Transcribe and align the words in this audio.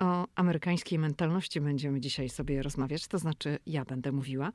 O 0.00 0.26
amerykańskiej 0.34 0.98
mentalności 0.98 1.60
będziemy 1.60 2.00
dzisiaj 2.00 2.28
sobie 2.28 2.62
rozmawiać, 2.62 3.08
to 3.08 3.18
znaczy 3.18 3.58
ja 3.66 3.84
będę 3.84 4.12
mówiła. 4.12 4.52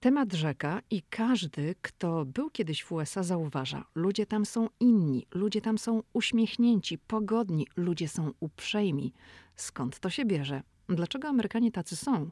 Temat 0.00 0.32
rzeka 0.32 0.80
i 0.90 1.02
każdy, 1.02 1.74
kto 1.82 2.24
był 2.24 2.50
kiedyś 2.50 2.82
w 2.82 2.92
USA, 2.92 3.22
zauważa: 3.22 3.84
ludzie 3.94 4.26
tam 4.26 4.46
są 4.46 4.68
inni, 4.80 5.26
ludzie 5.34 5.60
tam 5.60 5.78
są 5.78 6.02
uśmiechnięci, 6.12 6.98
pogodni, 6.98 7.66
ludzie 7.76 8.08
są 8.08 8.32
uprzejmi. 8.40 9.12
Skąd 9.56 9.98
to 10.00 10.10
się 10.10 10.24
bierze? 10.24 10.62
Dlaczego 10.88 11.28
Amerykanie 11.28 11.72
tacy 11.72 11.96
są? 11.96 12.30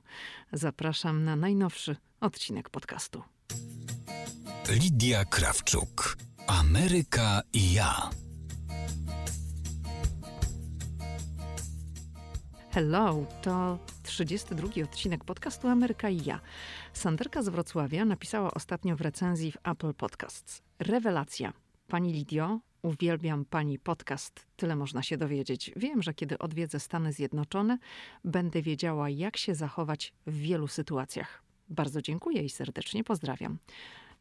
Zapraszam 0.53 1.25
na 1.25 1.37
najnowszy 1.37 1.97
odcinek 2.21 2.71
podcastu. 2.71 3.23
Lidia 4.71 5.25
Krawczuk. 5.25 6.17
Ameryka 6.47 7.43
i 7.53 7.73
ja. 7.73 8.11
Hello, 12.71 13.27
to 13.43 13.79
32 14.03 14.85
odcinek 14.85 15.25
podcastu 15.25 15.69
Ameryka 15.69 16.11
i 16.11 16.25
ja. 16.25 16.41
Sanderka 16.93 17.43
z 17.43 17.49
Wrocławia 17.49 18.05
napisała 18.05 18.55
ostatnio 18.55 18.97
w 18.97 19.01
recenzji 19.01 19.53
w 19.53 19.57
Apple 19.65 19.95
Podcasts. 19.95 20.63
Rewelacja. 20.79 21.53
Pani 21.87 22.13
Lidio, 22.13 22.61
uwielbiam 22.83 23.45
pani 23.45 23.79
podcast. 23.79 24.47
Tyle 24.57 24.77
można 24.77 25.03
się 25.03 25.17
dowiedzieć. 25.17 25.71
Wiem, 25.77 26.03
że 26.03 26.15
kiedy 26.15 26.39
odwiedzę 26.39 26.81
Stany 26.81 27.13
Zjednoczone, 27.13 27.79
będę 28.25 28.63
wiedziała, 28.63 29.11
jak 29.11 29.37
się 29.37 29.55
zachować 29.55 30.13
w 30.27 30.37
wielu 30.37 30.69
sytuacjach. 30.69 31.43
Bardzo 31.69 32.03
dziękuję 32.03 32.43
i 32.43 32.51
serdecznie 32.51 33.05
pozdrawiam. 33.05 33.59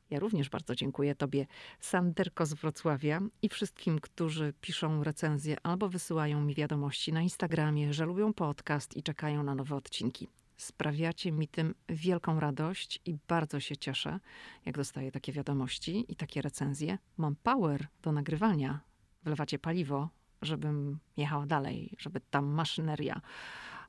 Ja 0.09 0.19
również 0.19 0.49
bardzo 0.49 0.75
dziękuję 0.75 1.15
Tobie, 1.15 1.47
Sanderko 1.79 2.45
z 2.45 2.53
Wrocławia 2.53 3.21
i 3.41 3.49
wszystkim, 3.49 3.99
którzy 3.99 4.53
piszą 4.61 5.03
recenzje 5.03 5.57
albo 5.63 5.89
wysyłają 5.89 6.41
mi 6.41 6.55
wiadomości 6.55 7.13
na 7.13 7.21
Instagramie, 7.21 7.93
że 7.93 8.05
lubią 8.05 8.33
podcast 8.33 8.97
i 8.97 9.03
czekają 9.03 9.43
na 9.43 9.55
nowe 9.55 9.75
odcinki. 9.75 10.27
Sprawiacie 10.57 11.31
mi 11.31 11.47
tym 11.47 11.75
wielką 11.89 12.39
radość 12.39 13.01
i 13.05 13.15
bardzo 13.27 13.59
się 13.59 13.77
cieszę, 13.77 14.19
jak 14.65 14.77
dostaję 14.77 15.11
takie 15.11 15.31
wiadomości 15.31 16.05
i 16.07 16.15
takie 16.15 16.41
recenzje. 16.41 16.97
Mam 17.17 17.35
power 17.35 17.87
do 18.01 18.11
nagrywania. 18.11 18.79
Wlewacie 19.23 19.59
paliwo, 19.59 20.09
żebym 20.41 20.99
jechała 21.17 21.45
dalej, 21.45 21.95
żeby 21.99 22.21
ta 22.29 22.41
maszyneria, 22.41 23.21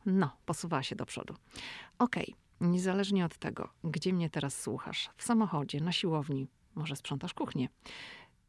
no, 0.07 0.37
posuwała 0.47 0.83
się 0.83 0.97
do 0.97 1.07
przodu. 1.07 1.35
Okej. 1.99 2.25
Okay. 2.25 2.48
Niezależnie 2.61 3.25
od 3.25 3.39
tego, 3.39 3.69
gdzie 3.85 4.13
mnie 4.13 4.31
teraz 4.31 4.61
słuchasz, 4.61 5.11
w 5.17 5.23
samochodzie, 5.23 5.81
na 5.81 5.93
siłowni, 5.93 6.49
może 6.75 6.97
sprzątasz 6.97 7.35
kuchnię, 7.35 7.69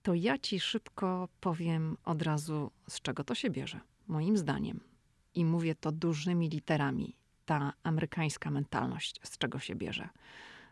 to 0.04 0.14
ja 0.14 0.38
ci 0.38 0.60
szybko 0.60 1.30
powiem 1.40 1.98
od 2.06 2.22
razu, 2.22 2.72
z 2.90 3.02
czego 3.02 3.24
to 3.24 3.36
się 3.36 3.50
bierze. 3.50 3.80
Moim 4.08 4.38
zdaniem, 4.38 4.80
i 5.36 5.46
mówię 5.46 5.76
to 5.76 5.92
dużymi 5.92 6.50
literami, 6.50 7.16
ta 7.46 7.74
amerykańska 7.84 8.52
mentalność, 8.52 9.20
z 9.24 9.38
czego 9.38 9.60
się 9.60 9.76
bierze? 9.76 10.10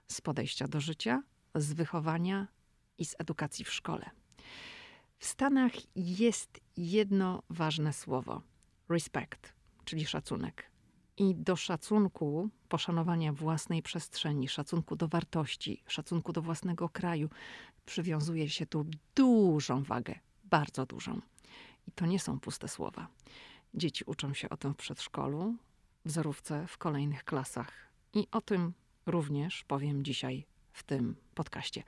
Z 0.08 0.22
podejścia 0.22 0.68
do 0.68 0.82
życia, 0.82 1.24
z 1.56 1.74
wychowania 1.74 2.48
i 2.98 3.06
z 3.06 3.16
edukacji 3.20 3.66
w 3.66 3.74
szkole. 3.74 4.10
W 5.18 5.26
Stanach 5.26 5.72
jest 5.96 6.60
jedno 6.78 7.44
ważne 7.50 7.94
słowo: 7.94 8.42
respect, 8.90 9.54
czyli 9.86 10.06
szacunek. 10.06 10.72
I 11.18 11.36
do 11.36 11.56
szacunku, 11.56 12.50
poszanowania 12.70 13.34
własnej 13.34 13.82
przestrzeni, 13.84 14.48
szacunku 14.48 14.96
do 14.96 15.08
wartości, 15.08 15.84
szacunku 15.88 16.34
do 16.34 16.42
własnego 16.42 16.90
kraju, 16.90 17.30
przywiązuje 17.86 18.50
się 18.50 18.66
tu 18.66 18.86
dużą 19.16 19.84
wagę, 19.84 20.20
bardzo 20.44 20.86
dużą. 20.86 21.22
I 21.88 21.92
to 21.92 22.06
nie 22.06 22.20
są 22.20 22.40
puste 22.40 22.68
słowa. 22.68 23.08
Dzieci 23.74 24.04
uczą 24.06 24.34
się 24.34 24.50
o 24.50 24.58
tym 24.58 24.74
w 24.74 24.78
przedszkolu, 24.78 25.56
w 26.06 26.12
zerówce, 26.12 26.68
w 26.68 26.78
kolejnych 26.78 27.24
klasach. 27.24 27.72
I 28.14 28.28
o 28.32 28.42
tym 28.42 28.74
również 29.06 29.64
powiem 29.64 30.04
dzisiaj 30.04 30.46
w 30.72 30.84
tym 30.84 31.16
podcaście. 31.36 31.84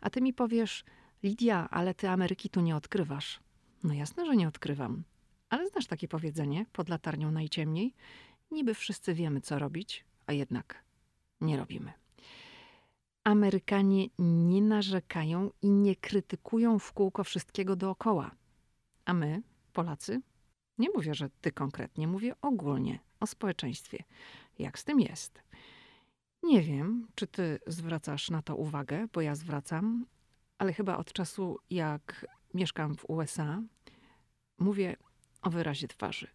A 0.00 0.10
ty 0.10 0.20
mi 0.20 0.32
powiesz, 0.32 0.84
Lidia, 1.22 1.68
ale 1.70 1.94
ty 1.94 2.08
Ameryki 2.08 2.50
tu 2.50 2.60
nie 2.60 2.76
odkrywasz. 2.76 3.40
No 3.84 3.94
jasne, 3.94 4.26
że 4.26 4.36
nie 4.36 4.48
odkrywam. 4.48 5.02
Ale 5.50 5.68
znasz 5.68 5.86
takie 5.86 6.08
powiedzenie, 6.08 6.66
pod 6.72 6.88
latarnią 6.88 7.30
najciemniej? 7.30 7.94
Niby 8.50 8.74
wszyscy 8.74 9.14
wiemy, 9.14 9.40
co 9.40 9.58
robić, 9.58 10.04
a 10.26 10.32
jednak 10.32 10.84
nie 11.40 11.56
robimy. 11.56 11.92
Amerykanie 13.24 14.06
nie 14.18 14.62
narzekają 14.62 15.50
i 15.62 15.70
nie 15.70 15.96
krytykują 15.96 16.78
w 16.78 16.92
kółko 16.92 17.24
wszystkiego 17.24 17.76
dookoła. 17.76 18.30
A 19.04 19.14
my, 19.14 19.42
Polacy, 19.72 20.20
nie 20.78 20.88
mówię, 20.90 21.14
że 21.14 21.30
ty 21.40 21.52
konkretnie, 21.52 22.08
mówię 22.08 22.34
ogólnie 22.42 22.98
o 23.20 23.26
społeczeństwie. 23.26 24.04
Jak 24.58 24.78
z 24.78 24.84
tym 24.84 25.00
jest? 25.00 25.42
Nie 26.42 26.62
wiem, 26.62 27.08
czy 27.14 27.26
ty 27.26 27.58
zwracasz 27.66 28.30
na 28.30 28.42
to 28.42 28.56
uwagę, 28.56 29.06
bo 29.12 29.20
ja 29.20 29.34
zwracam, 29.34 30.06
ale 30.58 30.72
chyba 30.72 30.96
od 30.96 31.12
czasu, 31.12 31.58
jak 31.70 32.26
mieszkam 32.54 32.96
w 32.96 33.10
USA, 33.10 33.62
mówię 34.58 34.96
o 35.42 35.50
wyrazie 35.50 35.88
twarzy. 35.88 36.28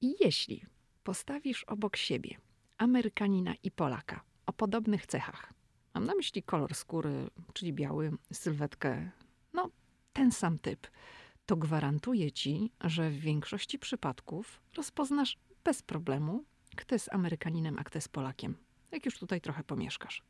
I 0.00 0.14
jeśli 0.20 0.64
postawisz 1.08 1.64
obok 1.64 1.96
siebie 1.96 2.36
Amerykanina 2.78 3.54
i 3.62 3.70
Polaka 3.70 4.20
o 4.46 4.52
podobnych 4.52 5.06
cechach, 5.06 5.52
mam 5.94 6.04
na 6.04 6.14
myśli 6.14 6.42
kolor 6.42 6.74
skóry, 6.74 7.30
czyli 7.52 7.72
biały, 7.72 8.12
sylwetkę, 8.32 9.10
no 9.52 9.70
ten 10.12 10.32
sam 10.32 10.58
typ, 10.58 10.86
to 11.46 11.56
gwarantuję 11.56 12.32
ci, 12.32 12.72
że 12.80 13.10
w 13.10 13.18
większości 13.18 13.78
przypadków 13.78 14.60
rozpoznasz 14.76 15.38
bez 15.64 15.82
problemu, 15.82 16.44
kto 16.76 16.94
jest 16.94 17.12
Amerykaninem, 17.12 17.78
a 17.78 17.84
kto 17.84 17.98
jest 17.98 18.08
Polakiem, 18.08 18.56
jak 18.90 19.06
już 19.06 19.18
tutaj 19.18 19.40
trochę 19.40 19.64
pomieszkasz. 19.64 20.22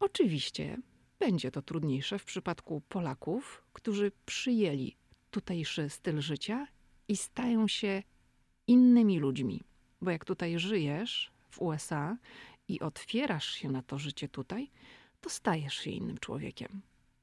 Oczywiście 0.00 0.78
będzie 1.18 1.50
to 1.50 1.62
trudniejsze 1.62 2.18
w 2.18 2.24
przypadku 2.24 2.82
Polaków, 2.88 3.62
którzy 3.72 4.12
przyjęli 4.26 4.96
tutejszy 5.30 5.90
styl 5.90 6.20
życia 6.20 6.66
i 7.08 7.16
stają 7.16 7.68
się 7.68 8.02
innymi 8.70 9.18
ludźmi. 9.18 9.62
Bo 10.00 10.10
jak 10.10 10.24
tutaj 10.24 10.58
żyjesz 10.58 11.32
w 11.50 11.62
USA 11.62 12.16
i 12.68 12.80
otwierasz 12.80 13.46
się 13.46 13.70
na 13.70 13.82
to 13.82 13.98
życie 13.98 14.28
tutaj, 14.28 14.70
to 15.20 15.30
stajesz 15.30 15.74
się 15.74 15.90
innym 15.90 16.18
człowiekiem. 16.18 16.82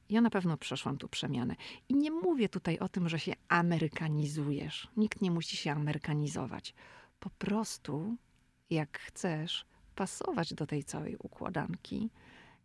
Ja 0.09 0.21
na 0.21 0.29
pewno 0.29 0.57
przeszłam 0.57 0.97
tu 0.97 1.07
przemianę. 1.09 1.55
I 1.89 1.95
nie 1.95 2.11
mówię 2.11 2.49
tutaj 2.49 2.79
o 2.79 2.89
tym, 2.89 3.09
że 3.09 3.19
się 3.19 3.33
amerykanizujesz. 3.47 4.87
Nikt 4.97 5.21
nie 5.21 5.31
musi 5.31 5.57
się 5.57 5.71
amerykanizować. 5.71 6.73
Po 7.19 7.29
prostu, 7.29 8.15
jak 8.69 8.99
chcesz 8.99 9.65
pasować 9.95 10.53
do 10.53 10.67
tej 10.67 10.83
całej 10.83 11.15
układanki, 11.17 12.09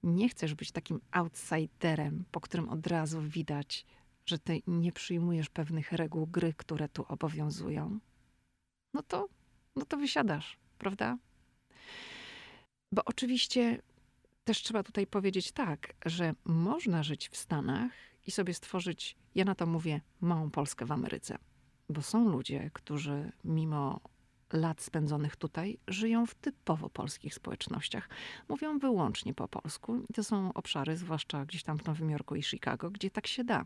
nie 0.03 0.29
chcesz 0.29 0.55
być 0.55 0.73
takim 0.73 1.01
outsiderem, 1.11 2.25
po 2.31 2.41
którym 2.41 2.69
od 2.69 2.87
razu 2.87 3.23
widać, 3.23 3.87
że 4.27 4.39
ty 4.39 4.63
nie 4.67 4.93
przyjmujesz 4.93 5.49
pewnych 5.51 5.93
reguł 5.93 6.27
gry, 6.27 6.55
które 6.57 6.89
tu 6.89 7.05
obowiązują, 7.09 7.99
no 8.95 9.03
to, 9.03 9.29
no 9.77 9.85
to 9.85 9.97
wysiadasz, 9.97 10.59
prawda? 10.79 11.19
Bo 12.93 13.05
oczywiście 13.05 13.83
też 14.45 14.63
trzeba 14.63 14.83
tutaj 14.83 15.07
powiedzieć 15.07 15.53
tak, 15.53 15.95
że 16.07 16.35
można 16.45 17.03
żyć 17.03 17.29
w 17.29 17.37
Stanach 17.37 17.93
i 18.27 18.31
sobie 18.31 18.55
stworzyć, 18.55 19.17
ja 19.35 19.45
na 19.45 19.55
to 19.55 19.67
mówię, 19.67 20.01
małą 20.21 20.51
Polskę 20.51 20.87
w 20.87 20.93
Ameryce. 20.93 21.39
Bo 21.89 22.03
są 22.03 22.29
ludzie, 22.29 22.71
którzy 22.73 23.33
mimo 23.45 24.01
lat 24.53 24.83
spędzonych 24.83 25.37
tutaj 25.37 25.79
żyją 25.89 26.27
w 26.27 26.35
typowo 26.35 26.91
polskich 26.91 27.35
społecznościach. 27.35 28.09
Mówią 28.49 28.79
wyłącznie 28.79 29.35
po 29.35 29.49
polsku. 29.49 29.97
I 30.11 30.13
to 30.15 30.25
są 30.25 30.53
obszary, 30.53 30.97
zwłaszcza 30.97 31.45
gdzieś 31.45 31.63
tam 31.63 31.79
w 31.79 31.87
Nowym 31.87 32.11
Jorku 32.11 32.35
i 32.35 32.43
Chicago, 32.43 32.91
gdzie 32.91 33.11
tak 33.11 33.27
się 33.27 33.45
da, 33.45 33.65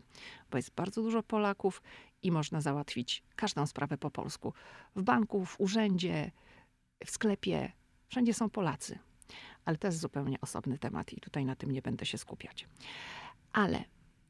bo 0.51 0.57
jest 0.57 0.75
bardzo 0.75 1.01
dużo 1.01 1.23
Polaków 1.23 1.81
i 2.23 2.31
można 2.31 2.61
załatwić 2.61 3.23
każdą 3.35 3.65
sprawę 3.65 3.97
po 3.97 4.11
polsku. 4.11 4.53
W 4.95 5.01
banku, 5.03 5.45
w 5.45 5.59
urzędzie, 5.59 6.31
w 7.05 7.11
sklepie, 7.11 7.71
wszędzie 8.07 8.33
są 8.33 8.49
Polacy. 8.49 8.99
Ale 9.65 9.77
to 9.77 9.87
jest 9.87 9.99
zupełnie 9.99 10.41
osobny 10.41 10.77
temat 10.77 11.13
i 11.13 11.21
tutaj 11.21 11.45
na 11.45 11.55
tym 11.55 11.71
nie 11.71 11.81
będę 11.81 12.05
się 12.05 12.17
skupiać. 12.17 12.67
Ale 13.53 13.83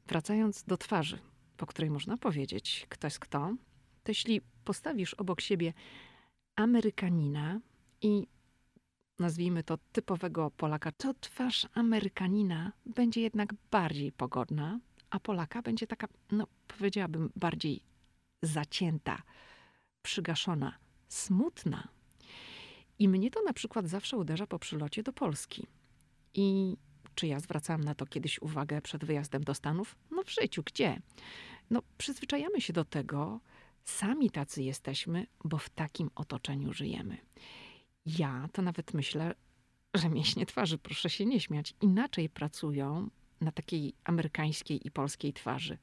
wracając 0.07 0.63
do 0.63 0.77
twarzy, 0.77 1.19
po 1.57 1.65
której 1.65 1.89
można 1.89 2.17
powiedzieć, 2.17 2.85
kto 2.89 3.07
jest 3.07 3.19
kto, 3.19 3.55
to 4.03 4.11
jeśli 4.11 4.41
postawisz 4.63 5.13
obok 5.13 5.41
siebie 5.41 5.73
Amerykanina 6.55 7.59
i 8.01 8.27
nazwijmy 9.19 9.63
to 9.63 9.77
typowego 9.91 10.51
Polaka, 10.51 10.91
to 10.91 11.13
twarz 11.13 11.67
Amerykanina 11.73 12.71
będzie 12.85 13.21
jednak 13.21 13.53
bardziej 13.71 14.11
pogodna, 14.11 14.79
a 15.09 15.19
Polaka 15.19 15.61
będzie 15.61 15.87
taka, 15.87 16.07
no 16.31 16.47
powiedziałabym, 16.67 17.29
bardziej 17.35 17.83
zacięta, 18.41 19.21
przygaszona, 20.01 20.77
smutna. 21.07 21.87
I 22.99 23.09
mnie 23.09 23.31
to 23.31 23.43
na 23.43 23.53
przykład 23.53 23.87
zawsze 23.87 24.17
uderza 24.17 24.47
po 24.47 24.59
przylocie 24.59 25.03
do 25.03 25.13
Polski. 25.13 25.67
I 26.33 26.77
czy 27.15 27.27
ja 27.27 27.39
zwracałam 27.39 27.83
na 27.83 27.95
to 27.95 28.05
kiedyś 28.05 28.41
uwagę 28.41 28.81
przed 28.81 29.05
wyjazdem 29.05 29.43
do 29.43 29.53
Stanów? 29.53 29.95
No 30.11 30.23
w 30.23 30.31
życiu, 30.31 30.63
gdzie? 30.65 31.01
No 31.69 31.81
przyzwyczajamy 31.97 32.61
się 32.61 32.73
do 32.73 32.85
tego, 32.85 33.39
Sami 33.87 34.29
tacy 34.29 34.63
jesteśmy, 34.63 35.27
bo 35.43 35.57
w 35.57 35.69
takim 35.69 36.09
otoczeniu 36.15 36.73
żyjemy. 36.73 37.17
Ja 38.05 38.49
to 38.53 38.61
nawet 38.61 38.93
myślę, 38.93 39.35
że 39.93 40.09
mięśnie 40.09 40.45
twarzy, 40.45 40.77
proszę 40.77 41.09
się 41.09 41.25
nie 41.25 41.39
śmiać, 41.39 41.73
inaczej 41.81 42.29
pracują 42.29 43.09
na 43.41 43.51
takiej 43.51 43.93
amerykańskiej 44.03 44.87
i 44.87 44.91
polskiej 44.91 45.33
twarzy. 45.33 45.77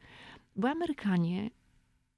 Bo 0.56 0.68
Amerykanie 0.68 1.50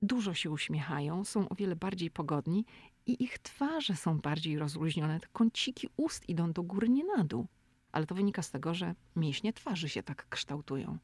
dużo 0.02 0.34
się 0.34 0.50
uśmiechają, 0.50 1.24
są 1.24 1.48
o 1.48 1.54
wiele 1.54 1.76
bardziej 1.76 2.10
pogodni 2.10 2.64
i 3.06 3.24
ich 3.24 3.38
twarze 3.38 3.96
są 3.96 4.18
bardziej 4.18 4.58
rozluźnione. 4.58 5.20
Te 5.20 5.26
kąciki 5.32 5.88
ust 5.96 6.28
idą 6.28 6.52
do 6.52 6.62
góry, 6.62 6.88
nie 6.88 7.04
na 7.04 7.24
dół. 7.24 7.46
Ale 7.92 8.06
to 8.06 8.14
wynika 8.14 8.42
z 8.42 8.50
tego, 8.50 8.74
że 8.74 8.94
mięśnie 9.16 9.52
twarzy 9.52 9.88
się 9.88 10.02
tak 10.02 10.28
kształtują. 10.28 10.98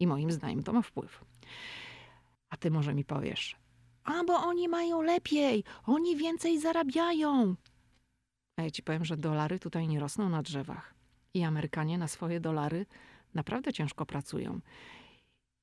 I 0.00 0.06
moim 0.06 0.32
zdaniem 0.32 0.62
to 0.62 0.72
ma 0.72 0.82
wpływ. 0.82 1.24
A 2.50 2.56
ty 2.56 2.70
może 2.70 2.94
mi 2.94 3.04
powiesz, 3.04 3.56
a 4.04 4.24
bo 4.24 4.34
oni 4.34 4.68
mają 4.68 5.02
lepiej, 5.02 5.64
oni 5.86 6.16
więcej 6.16 6.60
zarabiają. 6.60 7.54
A 8.56 8.62
ja 8.62 8.70
ci 8.70 8.82
powiem, 8.82 9.04
że 9.04 9.16
dolary 9.16 9.58
tutaj 9.58 9.88
nie 9.88 10.00
rosną 10.00 10.28
na 10.28 10.42
drzewach. 10.42 10.94
I 11.34 11.44
Amerykanie 11.44 11.98
na 11.98 12.08
swoje 12.08 12.40
dolary 12.40 12.86
naprawdę 13.34 13.72
ciężko 13.72 14.06
pracują. 14.06 14.60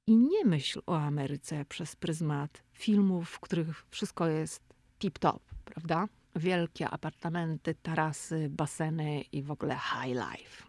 I 0.07 0.17
nie 0.17 0.45
myśl 0.45 0.81
o 0.85 0.97
Ameryce 0.97 1.65
przez 1.65 1.95
pryzmat 1.95 2.63
filmów, 2.71 3.29
w 3.29 3.39
których 3.39 3.85
wszystko 3.89 4.27
jest 4.27 4.63
tip-top, 4.99 5.39
prawda? 5.65 6.07
Wielkie 6.35 6.89
apartamenty, 6.89 7.75
tarasy, 7.75 8.49
baseny 8.49 9.21
i 9.21 9.43
w 9.43 9.51
ogóle 9.51 9.75
high 9.75 10.15
life. 10.15 10.63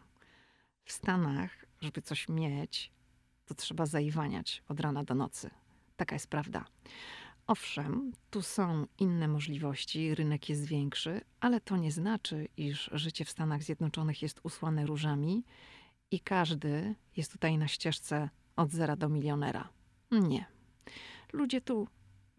W 0.85 0.93
Stanach, 0.93 1.67
żeby 1.81 2.03
coś 2.03 2.29
mieć, 2.29 2.93
to 3.47 3.55
trzeba 3.55 3.87
zaiwaniać 3.87 4.63
od 4.69 4.81
rana 4.81 5.05
do 5.05 5.15
nocy. 5.15 5.51
Taka 5.97 6.15
jest 6.15 6.27
prawda. 6.27 6.65
Owszem, 7.47 8.13
tu 8.31 8.43
są 8.43 8.87
inne 8.99 9.29
możliwości, 9.29 10.15
rynek 10.15 10.49
jest 10.49 10.65
większy, 10.65 11.21
ale 11.41 11.61
to 11.61 11.77
nie 11.77 11.93
znaczy, 11.93 12.49
iż 12.57 12.91
życie 12.93 13.25
w 13.25 13.31
Stanach 13.31 13.63
Zjednoczonych 13.63 14.23
jest 14.23 14.41
usłane 14.43 14.87
różami 14.87 15.45
i 16.11 16.21
każdy 16.21 16.95
jest 17.17 17.33
tutaj 17.33 17.59
na 17.59 17.69
ścieżce 17.69 18.29
od 18.57 18.71
zera 18.71 18.97
do 18.97 19.09
milionera. 19.09 19.69
Nie. 20.11 20.45
Ludzie 21.33 21.61
tu, 21.61 21.89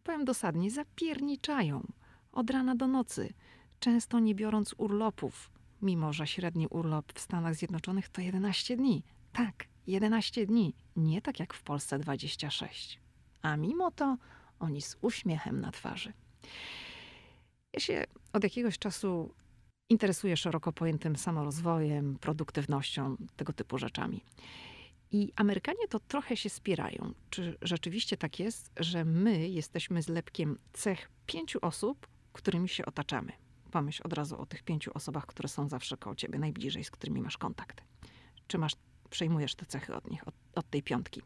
powiem 0.03 0.25
dosadnie, 0.25 0.71
zapierniczają 0.71 1.87
od 2.31 2.49
rana 2.49 2.75
do 2.75 2.87
nocy, 2.87 3.33
często 3.79 4.19
nie 4.19 4.35
biorąc 4.35 4.75
urlopów, 4.77 5.51
mimo 5.81 6.13
że 6.13 6.27
średni 6.27 6.67
urlop 6.67 7.13
w 7.13 7.19
Stanach 7.19 7.55
Zjednoczonych 7.55 8.09
to 8.09 8.21
11 8.21 8.77
dni. 8.77 9.03
Tak, 9.33 9.65
11 9.87 10.45
dni, 10.45 10.73
nie 10.95 11.21
tak 11.21 11.39
jak 11.39 11.53
w 11.53 11.63
Polsce 11.63 11.99
26. 11.99 12.99
A 13.41 13.57
mimo 13.57 13.91
to 13.91 14.17
oni 14.59 14.81
z 14.81 14.97
uśmiechem 15.01 15.61
na 15.61 15.71
twarzy. 15.71 16.13
Ja 17.73 17.79
się 17.79 18.03
od 18.33 18.43
jakiegoś 18.43 18.79
czasu 18.79 19.33
interesuję 19.89 20.37
szeroko 20.37 20.73
pojętym 20.73 21.15
samorozwojem, 21.15 22.17
produktywnością, 22.19 23.15
tego 23.35 23.53
typu 23.53 23.77
rzeczami. 23.77 24.21
I 25.11 25.33
Amerykanie 25.35 25.87
to 25.87 25.99
trochę 25.99 26.37
się 26.37 26.49
spierają. 26.49 27.13
Czy 27.29 27.57
rzeczywiście 27.61 28.17
tak 28.17 28.39
jest, 28.39 28.71
że 28.77 29.05
my 29.05 29.49
jesteśmy 29.49 30.01
zlepkiem 30.01 30.57
cech 30.73 31.09
pięciu 31.25 31.59
osób, 31.61 32.07
którymi 32.33 32.69
się 32.69 32.85
otaczamy? 32.85 33.31
Pomyśl 33.71 34.01
od 34.05 34.13
razu 34.13 34.41
o 34.41 34.45
tych 34.45 34.63
pięciu 34.63 34.91
osobach, 34.93 35.25
które 35.25 35.49
są 35.49 35.69
zawsze 35.69 35.97
koło 35.97 36.15
ciebie, 36.15 36.39
najbliżej, 36.39 36.83
z 36.83 36.91
którymi 36.91 37.21
masz 37.21 37.37
kontakt. 37.37 37.83
Czy 38.47 38.57
masz, 38.57 38.73
przejmujesz 39.09 39.55
te 39.55 39.65
cechy 39.65 39.95
od 39.95 40.09
nich, 40.11 40.27
od, 40.27 40.35
od 40.55 40.69
tej 40.69 40.83
piątki? 40.83 41.21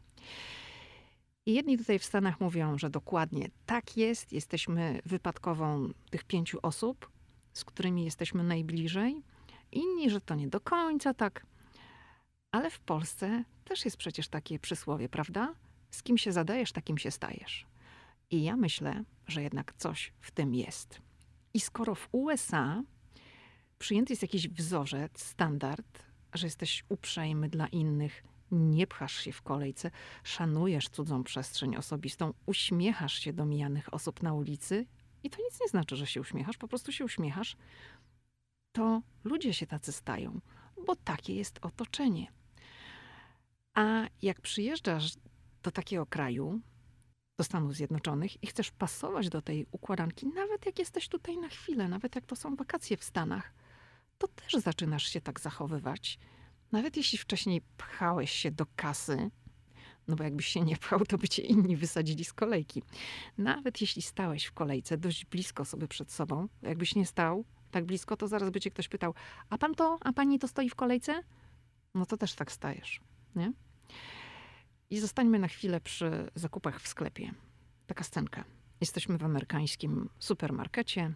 I 1.46 1.54
jedni 1.54 1.78
tutaj 1.78 1.98
w 1.98 2.04
Stanach 2.04 2.40
mówią, 2.40 2.78
że 2.78 2.90
dokładnie 2.90 3.50
tak 3.66 3.96
jest, 3.96 4.32
jesteśmy 4.32 5.00
wypadkową 5.06 5.88
tych 6.10 6.24
pięciu 6.24 6.58
osób, 6.62 7.10
z 7.52 7.64
którymi 7.64 8.04
jesteśmy 8.04 8.42
najbliżej. 8.42 9.22
Inni, 9.72 10.10
że 10.10 10.20
to 10.20 10.34
nie 10.34 10.48
do 10.48 10.60
końca 10.60 11.14
tak. 11.14 11.46
Ale 12.50 12.70
w 12.70 12.80
Polsce 12.80 13.44
też 13.64 13.84
jest 13.84 13.96
przecież 13.96 14.28
takie 14.28 14.58
przysłowie, 14.58 15.08
prawda? 15.08 15.54
Z 15.90 16.02
kim 16.02 16.18
się 16.18 16.32
zadajesz, 16.32 16.72
takim 16.72 16.98
się 16.98 17.10
stajesz. 17.10 17.66
I 18.30 18.42
ja 18.42 18.56
myślę, 18.56 19.04
że 19.26 19.42
jednak 19.42 19.72
coś 19.78 20.12
w 20.20 20.30
tym 20.30 20.54
jest. 20.54 21.00
I 21.54 21.60
skoro 21.60 21.94
w 21.94 22.08
USA 22.12 22.82
przyjęty 23.78 24.12
jest 24.12 24.22
jakiś 24.22 24.48
wzorzec, 24.48 25.22
standard, 25.22 26.02
że 26.34 26.46
jesteś 26.46 26.84
uprzejmy 26.88 27.48
dla 27.48 27.66
innych, 27.66 28.24
nie 28.50 28.86
pchasz 28.86 29.14
się 29.14 29.32
w 29.32 29.42
kolejce, 29.42 29.90
szanujesz 30.24 30.88
cudzą 30.88 31.24
przestrzeń 31.24 31.76
osobistą, 31.76 32.34
uśmiechasz 32.46 33.14
się 33.14 33.32
do 33.32 33.46
mijanych 33.46 33.94
osób 33.94 34.22
na 34.22 34.32
ulicy 34.32 34.86
i 35.22 35.30
to 35.30 35.38
nic 35.42 35.60
nie 35.60 35.68
znaczy, 35.68 35.96
że 35.96 36.06
się 36.06 36.20
uśmiechasz, 36.20 36.56
po 36.56 36.68
prostu 36.68 36.92
się 36.92 37.04
uśmiechasz, 37.04 37.56
to 38.72 39.02
ludzie 39.24 39.54
się 39.54 39.66
tacy 39.66 39.92
stają, 39.92 40.40
bo 40.86 40.96
takie 40.96 41.34
jest 41.34 41.58
otoczenie. 41.62 42.39
A 43.80 44.06
jak 44.22 44.40
przyjeżdżasz 44.40 45.12
do 45.62 45.70
takiego 45.70 46.06
kraju, 46.06 46.60
do 47.38 47.44
Stanów 47.44 47.74
Zjednoczonych 47.74 48.42
i 48.42 48.46
chcesz 48.46 48.70
pasować 48.70 49.28
do 49.28 49.42
tej 49.42 49.66
układanki, 49.72 50.26
nawet 50.26 50.66
jak 50.66 50.78
jesteś 50.78 51.08
tutaj 51.08 51.38
na 51.38 51.48
chwilę, 51.48 51.88
nawet 51.88 52.14
jak 52.14 52.26
to 52.26 52.36
są 52.36 52.56
wakacje 52.56 52.96
w 52.96 53.04
Stanach, 53.04 53.54
to 54.18 54.28
też 54.28 54.54
zaczynasz 54.54 55.08
się 55.08 55.20
tak 55.20 55.40
zachowywać. 55.40 56.18
Nawet 56.72 56.96
jeśli 56.96 57.18
wcześniej 57.18 57.62
pchałeś 57.76 58.30
się 58.30 58.50
do 58.50 58.66
kasy, 58.76 59.30
no 60.08 60.16
bo 60.16 60.24
jakbyś 60.24 60.46
się 60.46 60.60
nie 60.60 60.76
pchał, 60.76 61.06
to 61.06 61.18
by 61.18 61.28
cię 61.28 61.42
inni 61.42 61.76
wysadzili 61.76 62.24
z 62.24 62.32
kolejki. 62.32 62.82
Nawet 63.38 63.80
jeśli 63.80 64.02
stałeś 64.02 64.44
w 64.44 64.52
kolejce 64.52 64.98
dość 64.98 65.24
blisko 65.24 65.64
sobie 65.64 65.88
przed 65.88 66.12
sobą, 66.12 66.48
jakbyś 66.62 66.94
nie 66.94 67.06
stał 67.06 67.44
tak 67.70 67.84
blisko, 67.84 68.16
to 68.16 68.28
zaraz 68.28 68.50
by 68.50 68.60
cię 68.60 68.70
ktoś 68.70 68.88
pytał, 68.88 69.14
a 69.50 69.58
pan 69.58 69.74
to, 69.74 69.98
a 70.00 70.12
pani 70.12 70.38
to 70.38 70.48
stoi 70.48 70.68
w 70.68 70.74
kolejce? 70.74 71.22
No 71.94 72.06
to 72.06 72.16
też 72.16 72.34
tak 72.34 72.52
stajesz, 72.52 73.00
nie? 73.36 73.52
I 74.90 74.98
zostańmy 74.98 75.38
na 75.38 75.48
chwilę 75.48 75.80
przy 75.80 76.30
zakupach 76.34 76.80
w 76.80 76.88
sklepie. 76.88 77.34
Taka 77.86 78.04
scenka. 78.04 78.44
Jesteśmy 78.80 79.18
w 79.18 79.24
amerykańskim 79.24 80.08
supermarkecie, 80.18 81.14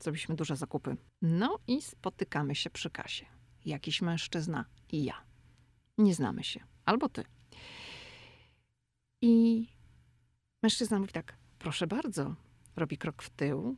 zrobiliśmy 0.00 0.36
duże 0.36 0.56
zakupy. 0.56 0.96
No 1.22 1.58
i 1.66 1.82
spotykamy 1.82 2.54
się 2.54 2.70
przy 2.70 2.90
kasie. 2.90 3.26
Jakiś 3.64 4.02
mężczyzna 4.02 4.64
i 4.92 5.04
ja. 5.04 5.24
Nie 5.98 6.14
znamy 6.14 6.44
się. 6.44 6.60
Albo 6.84 7.08
ty. 7.08 7.24
I 9.20 9.66
mężczyzna 10.62 10.98
mówi 10.98 11.12
tak, 11.12 11.36
proszę 11.58 11.86
bardzo, 11.86 12.34
robi 12.76 12.98
krok 12.98 13.22
w 13.22 13.30
tył. 13.30 13.76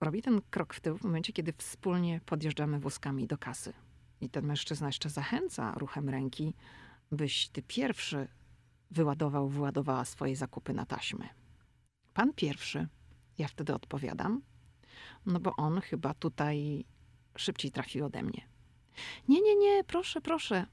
Robi 0.00 0.22
ten 0.22 0.40
krok 0.50 0.74
w 0.74 0.80
tył 0.80 0.98
w 0.98 1.02
momencie, 1.02 1.32
kiedy 1.32 1.52
wspólnie 1.52 2.20
podjeżdżamy 2.26 2.78
wózkami 2.78 3.26
do 3.26 3.38
kasy. 3.38 3.72
I 4.20 4.30
ten 4.30 4.46
mężczyzna 4.46 4.86
jeszcze 4.86 5.10
zachęca 5.10 5.74
ruchem 5.74 6.08
ręki, 6.08 6.54
byś 7.12 7.48
ty 7.48 7.62
pierwszy 7.62 8.28
wyładował, 8.90 9.48
wyładowała 9.48 10.04
swoje 10.04 10.36
zakupy 10.36 10.72
na 10.72 10.86
taśmę. 10.86 11.28
Pan 12.14 12.32
pierwszy. 12.32 12.88
Ja 13.38 13.48
wtedy 13.48 13.74
odpowiadam, 13.74 14.42
no 15.26 15.40
bo 15.40 15.56
on 15.56 15.80
chyba 15.80 16.14
tutaj 16.14 16.84
szybciej 17.36 17.70
trafił 17.70 18.06
ode 18.06 18.22
mnie. 18.22 18.48
Nie, 19.28 19.40
nie, 19.40 19.56
nie, 19.56 19.84
proszę, 19.84 20.20
proszę. 20.20 20.66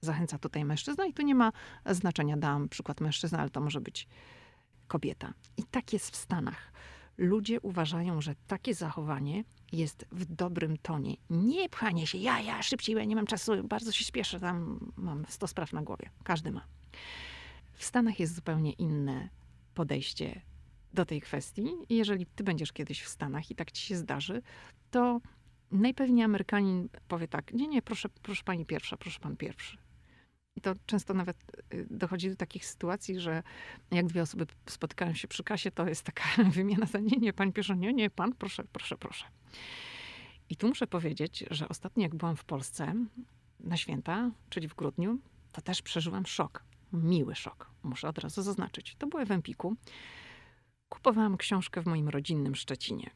Zachęca 0.00 0.38
tutaj 0.38 0.64
mężczyzna 0.64 1.06
i 1.06 1.12
tu 1.12 1.22
nie 1.22 1.34
ma 1.34 1.52
znaczenia. 1.86 2.36
Dałam 2.36 2.68
przykład 2.68 3.00
mężczyzna, 3.00 3.38
ale 3.38 3.50
to 3.50 3.60
może 3.60 3.80
być 3.80 4.08
kobieta. 4.88 5.34
I 5.56 5.64
tak 5.64 5.92
jest 5.92 6.10
w 6.10 6.16
Stanach. 6.16 6.72
Ludzie 7.18 7.60
uważają, 7.60 8.20
że 8.20 8.34
takie 8.46 8.74
zachowanie 8.74 9.44
jest 9.72 10.06
w 10.12 10.24
dobrym 10.24 10.76
tonie. 10.76 11.16
Nie 11.30 11.68
pchanie 11.68 12.06
się, 12.06 12.18
ja, 12.18 12.40
ja, 12.40 12.62
szybciej, 12.62 12.96
ja 12.96 13.04
nie 13.04 13.16
mam 13.16 13.26
czasu, 13.26 13.64
bardzo 13.64 13.92
się 13.92 14.04
spieszę, 14.04 14.40
tam 14.40 14.90
mam 14.96 15.24
100 15.28 15.46
spraw 15.46 15.72
na 15.72 15.82
głowie. 15.82 16.10
Każdy 16.24 16.50
ma. 16.50 16.64
W 17.72 17.84
Stanach 17.84 18.20
jest 18.20 18.34
zupełnie 18.34 18.72
inne 18.72 19.28
podejście 19.74 20.40
do 20.94 21.04
tej 21.04 21.20
kwestii. 21.20 21.68
Jeżeli 21.88 22.26
ty 22.26 22.44
będziesz 22.44 22.72
kiedyś 22.72 23.02
w 23.02 23.08
Stanach 23.08 23.50
i 23.50 23.54
tak 23.54 23.72
ci 23.72 23.82
się 23.82 23.96
zdarzy, 23.96 24.42
to 24.90 25.20
najpewniej 25.70 26.24
Amerykanin 26.24 26.88
powie 27.08 27.28
tak, 27.28 27.52
nie, 27.52 27.68
nie, 27.68 27.82
proszę, 27.82 28.08
proszę 28.22 28.42
pani 28.44 28.66
pierwsza, 28.66 28.96
proszę 28.96 29.20
pan 29.20 29.36
pierwszy. 29.36 29.81
I 30.56 30.60
to 30.60 30.74
często 30.86 31.14
nawet 31.14 31.36
y, 31.74 31.86
dochodzi 31.90 32.30
do 32.30 32.36
takich 32.36 32.66
sytuacji, 32.66 33.20
że 33.20 33.42
jak 33.90 34.06
dwie 34.06 34.22
osoby 34.22 34.46
spotykają 34.66 35.14
się 35.14 35.28
przy 35.28 35.44
kasie, 35.44 35.70
to 35.70 35.88
jest 35.88 36.02
taka 36.02 36.22
wymiana 36.50 36.86
za 36.86 36.98
nie, 36.98 37.16
nie, 37.18 37.32
pan 37.32 37.52
pierwsza, 37.52 37.74
nie, 37.74 37.92
nie, 37.92 38.10
pan, 38.10 38.32
proszę, 38.32 38.64
proszę, 38.72 38.96
proszę. 38.96 39.24
I 40.48 40.56
tu 40.56 40.68
muszę 40.68 40.86
powiedzieć, 40.86 41.44
że 41.50 41.68
ostatnio 41.68 42.02
jak 42.02 42.14
byłam 42.14 42.36
w 42.36 42.44
Polsce 42.44 42.94
na 43.60 43.76
święta, 43.76 44.30
czyli 44.48 44.68
w 44.68 44.74
grudniu, 44.74 45.18
to 45.52 45.60
też 45.60 45.82
przeżyłam 45.82 46.26
szok. 46.26 46.64
Miły 46.92 47.34
szok, 47.34 47.70
muszę 47.82 48.08
od 48.08 48.18
razu 48.18 48.42
zaznaczyć. 48.42 48.96
To 48.98 49.06
było 49.06 49.26
w 49.26 49.30
Empiku. 49.30 49.76
Kupowałam 50.88 51.36
książkę 51.36 51.82
w 51.82 51.86
moim 51.86 52.08
rodzinnym 52.08 52.54
Szczecinie. 52.54 53.10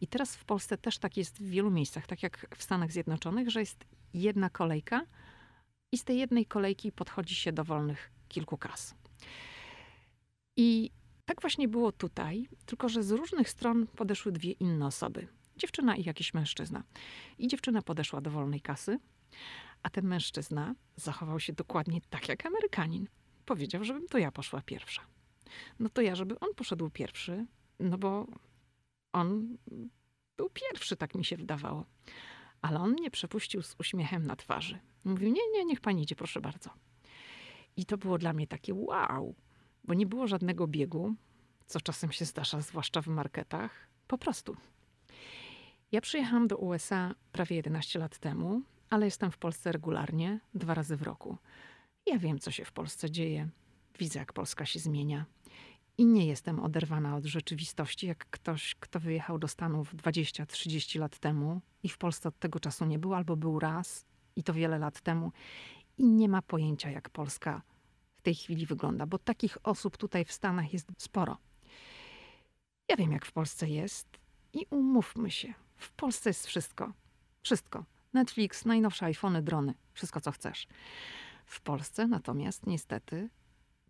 I 0.00 0.06
teraz 0.06 0.36
w 0.36 0.44
Polsce 0.44 0.78
też 0.78 0.98
tak 0.98 1.16
jest 1.16 1.38
w 1.38 1.48
wielu 1.48 1.70
miejscach, 1.70 2.06
tak 2.06 2.22
jak 2.22 2.46
w 2.56 2.62
Stanach 2.62 2.92
Zjednoczonych, 2.92 3.50
że 3.50 3.60
jest 3.60 3.84
jedna 4.14 4.50
kolejka 4.50 5.02
i 5.92 5.98
z 5.98 6.04
tej 6.04 6.18
jednej 6.18 6.46
kolejki 6.46 6.92
podchodzi 6.92 7.34
się 7.34 7.52
do 7.52 7.64
wolnych 7.64 8.10
kilku 8.28 8.58
kas. 8.58 8.94
I 10.56 10.90
Tak 11.30 11.40
właśnie 11.40 11.68
było 11.68 11.92
tutaj, 11.92 12.48
tylko 12.66 12.88
że 12.88 13.02
z 13.02 13.10
różnych 13.10 13.48
stron 13.48 13.86
podeszły 13.86 14.32
dwie 14.32 14.52
inne 14.52 14.86
osoby. 14.86 15.28
Dziewczyna 15.56 15.96
i 15.96 16.04
jakiś 16.04 16.34
mężczyzna. 16.34 16.82
I 17.38 17.48
dziewczyna 17.48 17.82
podeszła 17.82 18.20
do 18.20 18.30
wolnej 18.30 18.60
kasy, 18.60 18.98
a 19.82 19.90
ten 19.90 20.06
mężczyzna 20.06 20.74
zachował 20.96 21.40
się 21.40 21.52
dokładnie 21.52 22.00
tak 22.10 22.28
jak 22.28 22.46
Amerykanin. 22.46 23.08
Powiedział, 23.46 23.84
żebym 23.84 24.08
to 24.08 24.18
ja 24.18 24.32
poszła 24.32 24.62
pierwsza. 24.62 25.02
No 25.78 25.88
to 25.88 26.02
ja, 26.02 26.14
żeby 26.14 26.38
on 26.38 26.54
poszedł 26.54 26.90
pierwszy, 26.90 27.46
no 27.80 27.98
bo 27.98 28.26
on 29.12 29.56
był 30.36 30.50
pierwszy, 30.50 30.96
tak 30.96 31.14
mi 31.14 31.24
się 31.24 31.36
wydawało. 31.36 31.86
Ale 32.62 32.80
on 32.80 32.90
mnie 32.90 33.10
przepuścił 33.10 33.62
z 33.62 33.76
uśmiechem 33.78 34.26
na 34.26 34.36
twarzy. 34.36 34.78
Mówił, 35.04 35.32
nie, 35.32 35.50
nie, 35.52 35.64
niech 35.64 35.80
pani 35.80 36.02
idzie, 36.02 36.16
proszę 36.16 36.40
bardzo. 36.40 36.70
I 37.76 37.86
to 37.86 37.98
było 37.98 38.18
dla 38.18 38.32
mnie 38.32 38.46
takie 38.46 38.74
wow, 38.74 39.34
bo 39.84 39.94
nie 39.94 40.06
było 40.06 40.26
żadnego 40.26 40.66
biegu, 40.66 41.14
co 41.66 41.80
czasem 41.80 42.12
się 42.12 42.24
zdarza, 42.24 42.60
zwłaszcza 42.60 43.02
w 43.02 43.06
marketach. 43.06 43.88
Po 44.06 44.18
prostu. 44.18 44.56
Ja 45.92 46.00
przyjechałam 46.00 46.48
do 46.48 46.56
USA 46.56 47.14
prawie 47.32 47.56
11 47.56 47.98
lat 47.98 48.18
temu, 48.18 48.62
ale 48.90 49.04
jestem 49.06 49.30
w 49.30 49.38
Polsce 49.38 49.72
regularnie, 49.72 50.40
dwa 50.54 50.74
razy 50.74 50.96
w 50.96 51.02
roku. 51.02 51.38
Ja 52.06 52.18
wiem, 52.18 52.38
co 52.38 52.50
się 52.50 52.64
w 52.64 52.72
Polsce 52.72 53.10
dzieje. 53.10 53.48
Widzę, 53.98 54.18
jak 54.18 54.32
Polska 54.32 54.66
się 54.66 54.78
zmienia. 54.78 55.24
I 56.00 56.06
nie 56.06 56.26
jestem 56.26 56.60
oderwana 56.60 57.16
od 57.16 57.24
rzeczywistości, 57.24 58.06
jak 58.06 58.26
ktoś, 58.30 58.74
kto 58.80 59.00
wyjechał 59.00 59.38
do 59.38 59.48
Stanów 59.48 59.94
20-30 59.94 61.00
lat 61.00 61.18
temu 61.18 61.60
i 61.82 61.88
w 61.88 61.98
Polsce 61.98 62.28
od 62.28 62.38
tego 62.38 62.60
czasu 62.60 62.84
nie 62.84 62.98
był, 62.98 63.14
albo 63.14 63.36
był 63.36 63.58
raz 63.58 64.06
i 64.36 64.42
to 64.42 64.54
wiele 64.54 64.78
lat 64.78 65.00
temu 65.00 65.32
i 65.98 66.04
nie 66.04 66.28
ma 66.28 66.42
pojęcia, 66.42 66.90
jak 66.90 67.10
Polska 67.10 67.62
w 68.16 68.22
tej 68.22 68.34
chwili 68.34 68.66
wygląda, 68.66 69.06
bo 69.06 69.18
takich 69.18 69.58
osób 69.62 69.96
tutaj 69.96 70.24
w 70.24 70.32
Stanach 70.32 70.72
jest 70.72 70.88
sporo. 70.98 71.38
Ja 72.88 72.96
wiem, 72.96 73.12
jak 73.12 73.26
w 73.26 73.32
Polsce 73.32 73.68
jest 73.68 74.08
i 74.52 74.66
umówmy 74.70 75.30
się, 75.30 75.54
w 75.76 75.92
Polsce 75.92 76.30
jest 76.30 76.46
wszystko. 76.46 76.92
Wszystko. 77.42 77.84
Netflix, 78.12 78.64
najnowsze 78.64 79.06
iPhony, 79.06 79.42
drony, 79.42 79.74
wszystko 79.92 80.20
co 80.20 80.32
chcesz. 80.32 80.66
W 81.46 81.60
Polsce 81.60 82.06
natomiast 82.06 82.66
niestety 82.66 83.28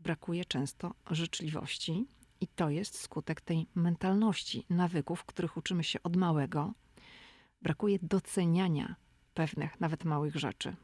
brakuje 0.00 0.44
często 0.44 0.94
życzliwości 1.10 2.06
i 2.40 2.46
to 2.46 2.70
jest 2.70 3.00
skutek 3.00 3.40
tej 3.40 3.66
mentalności, 3.74 4.66
nawyków, 4.70 5.24
których 5.24 5.56
uczymy 5.56 5.84
się 5.84 6.02
od 6.02 6.16
małego. 6.16 6.72
Brakuje 7.62 7.98
doceniania 8.02 8.96
pewnych, 9.34 9.80
nawet 9.80 10.04
małych 10.04 10.36
rzeczy. 10.36 10.76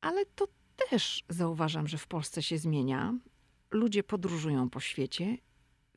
Ale 0.00 0.26
to 0.26 0.48
też 0.90 1.24
zauważam, 1.28 1.88
że 1.88 1.98
w 1.98 2.06
Polsce 2.06 2.42
się 2.42 2.58
zmienia. 2.58 3.14
Ludzie 3.70 4.02
podróżują 4.02 4.70
po 4.70 4.80
świecie, 4.80 5.38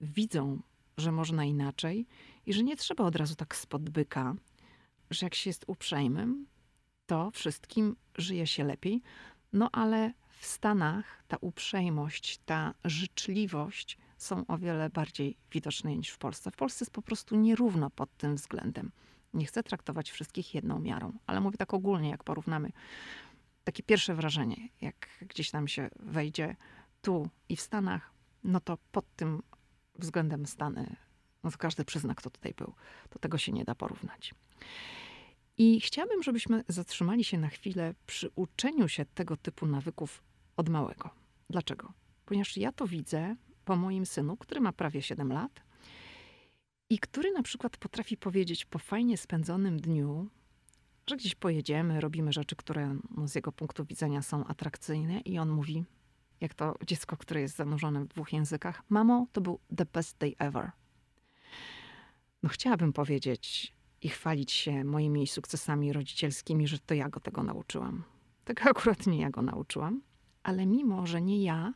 widzą, 0.02 0.62
że 0.98 1.12
można 1.12 1.46
inaczej 1.46 2.08
i 2.46 2.54
że 2.54 2.64
nie 2.64 2.76
trzeba 2.76 3.04
od 3.04 3.16
razu 3.16 3.36
tak 3.36 3.56
spod 3.56 3.90
byka, 3.90 4.36
że 5.10 5.26
jak 5.26 5.36
się 5.36 5.50
jest 5.50 5.66
uprzejmym, 5.68 6.48
to 7.06 7.32
wszystkim 7.32 7.96
żyje 8.18 8.48
się 8.48 8.64
lepiej. 8.64 9.02
No 9.54 9.70
ale 9.72 10.14
w 10.46 10.48
Stanach 10.48 11.24
ta 11.28 11.38
uprzejmość, 11.42 12.40
ta 12.46 12.74
życzliwość 12.84 13.98
są 14.18 14.48
o 14.48 14.58
wiele 14.58 14.90
bardziej 14.90 15.38
widoczne 15.52 15.96
niż 15.96 16.10
w 16.10 16.18
Polsce. 16.18 16.52
W 16.52 16.56
Polsce 16.56 16.84
jest 16.84 16.94
po 16.94 17.02
prostu 17.02 17.36
nierówno 17.36 17.90
pod 17.90 18.18
tym 18.18 18.36
względem. 18.36 18.92
Nie 19.34 19.46
chcę 19.46 19.64
traktować 19.64 20.12
wszystkich 20.12 20.56
jedną 20.56 20.80
miarą, 20.80 21.14
ale 21.28 21.42
mówię 21.42 21.58
tak 21.58 21.74
ogólnie, 21.74 22.10
jak 22.10 22.24
porównamy. 22.24 22.72
Takie 23.64 23.84
pierwsze 23.84 24.16
wrażenie, 24.16 24.70
jak 24.82 25.10
gdzieś 25.22 25.52
tam 25.52 25.68
się 25.68 25.90
wejdzie 26.00 26.56
tu 27.02 27.30
i 27.50 27.56
w 27.56 27.62
Stanach, 27.62 28.12
no 28.44 28.60
to 28.60 28.78
pod 28.92 29.16
tym 29.16 29.44
względem 29.96 30.46
Stany, 30.46 30.96
no 31.44 31.52
to 31.52 31.58
każdy 31.58 31.86
przyzna, 31.86 32.16
kto 32.16 32.30
tutaj 32.30 32.54
był, 32.54 32.74
to 33.10 33.20
tego 33.20 33.38
się 33.38 33.52
nie 33.52 33.66
da 33.66 33.76
porównać. 33.76 34.34
I 35.58 35.82
chciałabym, 35.82 36.24
żebyśmy 36.24 36.64
zatrzymali 36.68 37.24
się 37.24 37.38
na 37.38 37.48
chwilę 37.48 37.94
przy 38.08 38.30
uczeniu 38.36 38.88
się 38.88 39.06
tego 39.06 39.38
typu 39.38 39.66
nawyków 39.66 40.24
od 40.58 40.70
małego. 40.70 41.10
Dlaczego? 41.50 41.94
Ponieważ 42.26 42.58
ja 42.58 42.72
to 42.72 42.88
widzę 42.88 43.36
po 43.66 43.76
moim 43.76 44.06
synu, 44.06 44.38
który 44.38 44.62
ma 44.62 44.74
prawie 44.74 45.02
7 45.02 45.34
lat 45.34 45.62
i 46.90 47.00
który 47.00 47.32
na 47.32 47.44
przykład 47.44 47.78
potrafi 47.78 48.18
powiedzieć 48.18 48.66
po 48.66 48.80
fajnie 48.80 49.18
spędzonym 49.18 49.80
dniu, 49.80 50.30
że 51.08 51.18
gdzieś 51.18 51.36
pojedziemy, 51.36 52.02
robimy 52.02 52.34
rzeczy, 52.34 52.56
które 52.56 52.98
no, 53.18 53.28
z 53.28 53.36
jego 53.36 53.52
punktu 53.52 53.86
widzenia 53.86 54.22
są 54.22 54.46
atrakcyjne, 54.46 55.20
i 55.20 55.40
on 55.40 55.50
mówi, 55.50 55.84
jak 56.42 56.54
to 56.54 56.76
dziecko, 56.88 57.18
które 57.18 57.42
jest 57.42 57.56
zanurzone 57.56 58.02
w 58.02 58.08
dwóch 58.08 58.34
językach: 58.34 58.84
Mamo, 58.90 59.28
to 59.32 59.42
był 59.42 59.60
the 59.78 59.86
best 59.86 60.18
day 60.18 60.36
ever. 60.38 60.72
No, 62.44 62.50
chciałabym 62.50 62.94
powiedzieć 62.94 63.74
i 64.02 64.10
chwalić 64.10 64.52
się 64.52 64.84
moimi 64.84 65.28
sukcesami 65.28 65.94
rodzicielskimi, 65.94 66.68
że 66.68 66.80
to 66.80 66.94
ja 66.94 67.10
go 67.10 67.20
tego 67.20 67.44
nauczyłam. 67.44 68.04
Tego 68.46 68.64
akurat 68.72 69.08
nie 69.08 69.20
ja 69.20 69.30
go 69.30 69.42
nauczyłam, 69.42 70.02
ale 70.46 70.66
mimo, 70.66 71.08
że 71.08 71.22
nie 71.22 71.44
ja, 71.44 71.74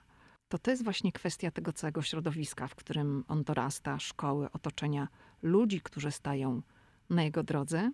to 0.48 0.58
to 0.58 0.72
jest 0.72 0.84
właśnie 0.84 1.12
kwestia 1.12 1.52
tego 1.52 1.74
całego 1.74 2.02
środowiska, 2.02 2.68
w 2.68 2.76
którym 2.76 3.24
on 3.28 3.44
dorasta, 3.44 4.00
szkoły, 4.00 4.52
otoczenia, 4.52 5.08
ludzi, 5.42 5.82
którzy 5.82 6.12
stają 6.12 6.62
na 7.10 7.24
jego 7.24 7.44
drodze, 7.44 7.92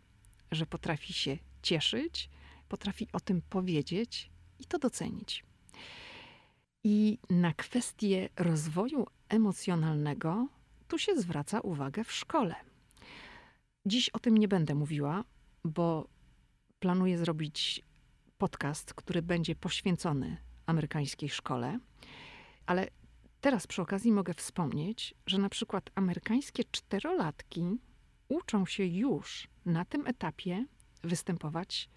że 0.51 0.65
potrafi 0.65 1.13
się 1.13 1.37
cieszyć, 1.61 2.29
potrafi 2.67 3.07
o 3.13 3.19
tym 3.19 3.41
powiedzieć 3.49 4.31
i 4.59 4.65
to 4.65 4.79
docenić. 4.79 5.45
I 6.83 7.17
na 7.29 7.53
kwestię 7.53 8.29
rozwoju 8.37 9.07
emocjonalnego 9.29 10.47
tu 10.87 10.97
się 10.97 11.15
zwraca 11.15 11.59
uwagę 11.61 12.03
w 12.03 12.11
szkole. 12.11 12.55
Dziś 13.85 14.09
o 14.09 14.19
tym 14.19 14.37
nie 14.37 14.47
będę 14.47 14.75
mówiła, 14.75 15.23
bo 15.63 16.07
planuję 16.79 17.17
zrobić 17.17 17.81
podcast, 18.37 18.93
który 18.93 19.21
będzie 19.21 19.55
poświęcony 19.55 20.44
amerykańskiej 20.65 21.29
szkole. 21.29 21.79
Ale 22.65 22.87
teraz 23.41 23.67
przy 23.67 23.81
okazji 23.81 24.11
mogę 24.11 24.33
wspomnieć, 24.33 25.13
że 25.25 25.37
na 25.37 25.49
przykład 25.49 25.89
amerykańskie 25.95 26.63
czterolatki 26.71 27.77
uczą 28.27 28.65
się 28.65 28.85
już 28.85 29.47
na 29.65 29.85
tym 29.85 30.07
etapie 30.07 30.65
występować 31.03 31.89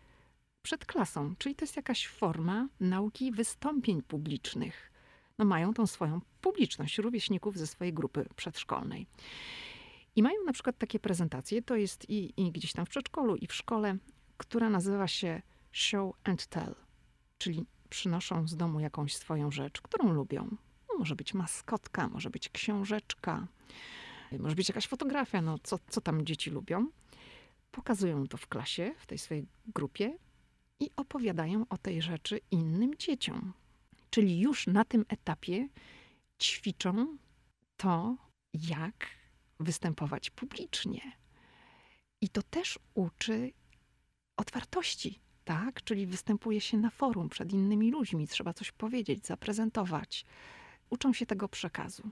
przed 0.63 0.87
klasą, 0.87 1.35
czyli 1.39 1.55
to 1.55 1.65
jest 1.65 1.77
jakaś 1.77 2.07
forma 2.07 2.69
nauki 2.81 3.33
wystąpień 3.33 4.03
publicznych. 4.03 4.93
No 5.39 5.45
mają 5.45 5.75
tą 5.75 5.87
swoją 5.87 6.21
publiczność 6.41 6.99
rówieśników 6.99 7.59
ze 7.59 7.67
swojej 7.67 7.95
grupy 7.95 8.29
przedszkolnej. 8.37 9.07
I 10.17 10.23
mają 10.23 10.45
na 10.45 10.53
przykład 10.53 10.79
takie 10.79 10.99
prezentacje, 10.99 11.63
to 11.63 11.77
jest 11.77 12.11
i, 12.11 12.33
i 12.37 12.53
gdzieś 12.53 12.73
tam 12.73 12.87
w 12.87 12.89
przedszkolu, 12.89 13.37
i 13.37 13.47
w 13.47 13.55
szkole, 13.55 13.97
która 14.37 14.71
nazywa 14.71 15.09
się 15.09 15.43
show 15.73 16.17
and 16.25 16.47
tell, 16.47 16.75
czyli 17.39 17.67
przynoszą 17.91 18.49
z 18.49 18.57
domu 18.57 18.81
jakąś 18.81 19.17
swoją 19.17 19.51
rzecz, 19.51 19.81
którą 19.81 20.13
lubią. 20.13 20.57
No, 20.89 20.99
może 20.99 21.17
być 21.17 21.35
maskotka, 21.35 22.09
może 22.09 22.31
być 22.31 22.49
książeczka, 22.49 23.47
może 24.39 24.55
być 24.55 24.69
jakaś 24.69 24.87
fotografia, 24.87 25.43
no 25.43 25.59
co, 25.63 25.79
co 25.89 26.01
tam 26.01 26.27
dzieci 26.27 26.51
lubią. 26.51 26.87
Pokazują 27.71 28.27
to 28.27 28.37
w 28.37 28.47
klasie, 28.47 28.95
w 28.99 29.07
tej 29.07 29.19
swojej 29.19 29.47
grupie 29.67 30.19
i 30.81 30.91
opowiadają 30.97 31.67
o 31.69 31.79
tej 31.79 32.03
rzeczy 32.03 32.41
innym 32.51 32.95
dzieciom. 32.95 33.53
Czyli 34.11 34.41
już 34.41 34.67
na 34.67 34.85
tym 34.85 35.05
etapie 35.09 35.69
ćwiczą 36.43 37.19
to, 37.77 38.17
jak 38.55 39.07
występować 39.61 40.31
publicznie. 40.31 41.13
I 42.21 42.29
to 42.29 42.43
też 42.43 42.79
uczy 42.95 43.53
otwartości, 44.37 45.21
tak? 45.49 45.85
Czyli 45.85 46.07
występuje 46.07 46.61
się 46.61 46.79
na 46.79 46.91
forum 46.91 47.29
przed 47.29 47.53
innymi 47.53 47.91
ludźmi, 47.91 48.29
trzeba 48.29 48.53
coś 48.53 48.73
powiedzieć, 48.73 49.27
zaprezentować. 49.27 50.25
Uczą 50.91 51.13
się 51.13 51.27
tego 51.27 51.49
przekazu. 51.49 52.11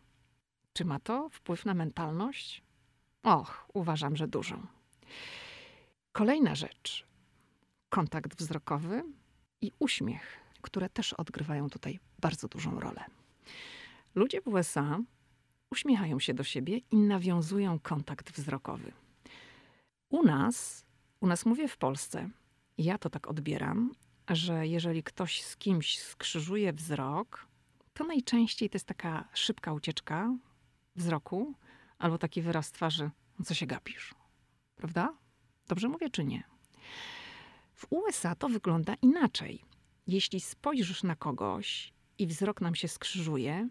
Czy 0.72 0.84
ma 0.84 1.00
to 1.00 1.28
wpływ 1.28 1.64
na 1.64 1.74
mentalność? 1.74 2.62
Och, 3.22 3.68
uważam, 3.74 4.16
że 4.16 4.28
dużą. 4.28 4.66
Kolejna 6.12 6.54
rzecz. 6.54 7.06
Kontakt 7.88 8.38
wzrokowy 8.38 9.02
i 9.60 9.72
uśmiech, 9.78 10.40
które 10.62 10.88
też 10.88 11.12
odgrywają 11.12 11.70
tutaj 11.70 11.98
bardzo 12.18 12.48
dużą 12.48 12.80
rolę. 12.80 13.04
Ludzie 14.14 14.40
w 14.40 14.48
USA 14.48 14.98
uśmiechają 15.70 16.20
się 16.20 16.34
do 16.34 16.44
siebie 16.44 16.80
i 16.90 16.96
nawiązują 16.96 17.78
kontakt 17.78 18.30
wzrokowy. 18.32 18.92
U 20.08 20.22
nas, 20.22 20.86
u 21.20 21.26
nas 21.26 21.46
mówię 21.46 21.68
w 21.68 21.76
Polsce, 21.76 22.30
ja 22.78 22.98
to 22.98 23.10
tak 23.10 23.28
odbieram, 23.28 23.94
że 24.28 24.66
jeżeli 24.66 25.02
ktoś 25.02 25.42
z 25.42 25.56
kimś 25.56 25.98
skrzyżuje 25.98 26.72
wzrok, 26.72 27.46
to 27.94 28.04
najczęściej 28.04 28.70
to 28.70 28.76
jest 28.76 28.86
taka 28.86 29.28
szybka 29.34 29.72
ucieczka 29.72 30.36
wzroku 30.96 31.54
albo 31.98 32.18
taki 32.18 32.42
wyraz 32.42 32.72
twarzy, 32.72 33.10
no 33.38 33.44
co 33.44 33.54
się 33.54 33.66
gapisz, 33.66 34.14
prawda? 34.76 35.14
Dobrze 35.68 35.88
mówię 35.88 36.10
czy 36.10 36.24
nie? 36.24 36.42
W 37.74 37.86
USA 37.90 38.34
to 38.34 38.48
wygląda 38.48 38.94
inaczej. 39.02 39.64
Jeśli 40.06 40.40
spojrzysz 40.40 41.02
na 41.02 41.16
kogoś 41.16 41.92
i 42.18 42.26
wzrok 42.26 42.60
nam 42.60 42.74
się 42.74 42.88
skrzyżuje, 42.88 43.68